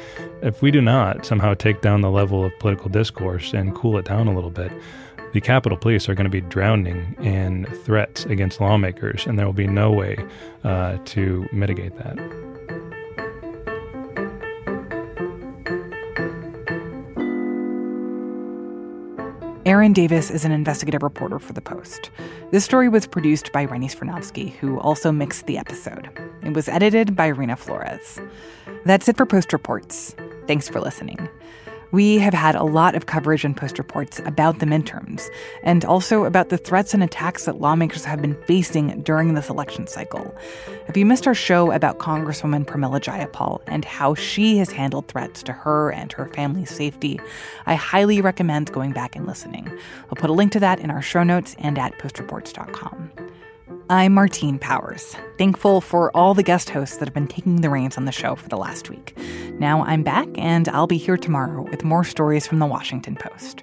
if 0.42 0.62
we 0.62 0.70
do 0.70 0.80
not 0.80 1.26
somehow 1.26 1.54
take 1.54 1.80
down 1.80 2.02
the 2.02 2.10
level 2.10 2.44
of 2.44 2.56
political 2.60 2.88
discourse 2.88 3.52
and 3.52 3.74
cool 3.74 3.98
it 3.98 4.04
down 4.04 4.28
a 4.28 4.34
little 4.34 4.50
bit, 4.50 4.70
the 5.32 5.40
Capitol 5.40 5.76
Police 5.76 6.08
are 6.08 6.14
going 6.14 6.24
to 6.24 6.30
be 6.30 6.40
drowning 6.40 7.14
in 7.20 7.66
threats 7.84 8.24
against 8.26 8.60
lawmakers, 8.60 9.26
and 9.26 9.38
there 9.38 9.46
will 9.46 9.52
be 9.52 9.66
no 9.66 9.90
way 9.90 10.16
uh, 10.64 10.98
to 11.06 11.46
mitigate 11.52 11.96
that. 11.98 12.18
Aaron 19.66 19.92
Davis 19.92 20.30
is 20.30 20.44
an 20.44 20.52
investigative 20.52 21.02
reporter 21.02 21.40
for 21.40 21.52
The 21.52 21.60
Post. 21.60 22.10
This 22.52 22.64
story 22.64 22.88
was 22.88 23.04
produced 23.04 23.50
by 23.50 23.64
Rennie 23.64 23.88
Svirnovskiy, 23.88 24.52
who 24.52 24.78
also 24.78 25.10
mixed 25.10 25.46
the 25.46 25.58
episode. 25.58 26.08
It 26.44 26.54
was 26.54 26.68
edited 26.68 27.16
by 27.16 27.32
Reena 27.32 27.58
Flores. 27.58 28.20
That's 28.84 29.08
it 29.08 29.16
for 29.16 29.26
Post 29.26 29.52
Reports. 29.52 30.14
Thanks 30.46 30.68
for 30.68 30.80
listening. 30.80 31.28
We 31.92 32.18
have 32.18 32.34
had 32.34 32.54
a 32.54 32.64
lot 32.64 32.94
of 32.94 33.06
coverage 33.06 33.44
and 33.44 33.56
post 33.56 33.78
reports 33.78 34.20
about 34.24 34.58
the 34.58 34.66
midterms, 34.66 35.28
and 35.62 35.84
also 35.84 36.24
about 36.24 36.48
the 36.48 36.58
threats 36.58 36.94
and 36.94 37.02
attacks 37.02 37.44
that 37.44 37.60
lawmakers 37.60 38.04
have 38.04 38.20
been 38.20 38.40
facing 38.44 39.02
during 39.02 39.34
this 39.34 39.48
election 39.48 39.86
cycle. 39.86 40.34
If 40.88 40.96
you 40.96 41.06
missed 41.06 41.26
our 41.26 41.34
show 41.34 41.72
about 41.72 41.98
Congresswoman 41.98 42.64
Pramila 42.64 43.00
Jayapal 43.00 43.60
and 43.66 43.84
how 43.84 44.14
she 44.14 44.58
has 44.58 44.70
handled 44.70 45.08
threats 45.08 45.42
to 45.44 45.52
her 45.52 45.92
and 45.92 46.12
her 46.12 46.28
family's 46.28 46.70
safety, 46.70 47.20
I 47.66 47.74
highly 47.74 48.20
recommend 48.20 48.72
going 48.72 48.92
back 48.92 49.16
and 49.16 49.26
listening. 49.26 49.70
I'll 50.08 50.16
put 50.16 50.30
a 50.30 50.34
link 50.34 50.52
to 50.52 50.60
that 50.60 50.80
in 50.80 50.90
our 50.90 51.02
show 51.02 51.22
notes 51.22 51.54
and 51.58 51.78
at 51.78 51.98
postreports.com. 51.98 53.10
I'm 53.88 54.14
Martine 54.14 54.58
Powers, 54.58 55.14
thankful 55.38 55.80
for 55.80 56.10
all 56.10 56.34
the 56.34 56.42
guest 56.42 56.70
hosts 56.70 56.96
that 56.96 57.06
have 57.06 57.14
been 57.14 57.28
taking 57.28 57.60
the 57.60 57.70
reins 57.70 57.96
on 57.96 58.04
the 58.04 58.10
show 58.10 58.34
for 58.34 58.48
the 58.48 58.56
last 58.56 58.90
week. 58.90 59.16
Now 59.60 59.84
I'm 59.84 60.02
back, 60.02 60.26
and 60.36 60.68
I'll 60.70 60.88
be 60.88 60.96
here 60.96 61.16
tomorrow 61.16 61.62
with 61.62 61.84
more 61.84 62.02
stories 62.02 62.48
from 62.48 62.58
the 62.58 62.66
Washington 62.66 63.14
Post. 63.14 63.62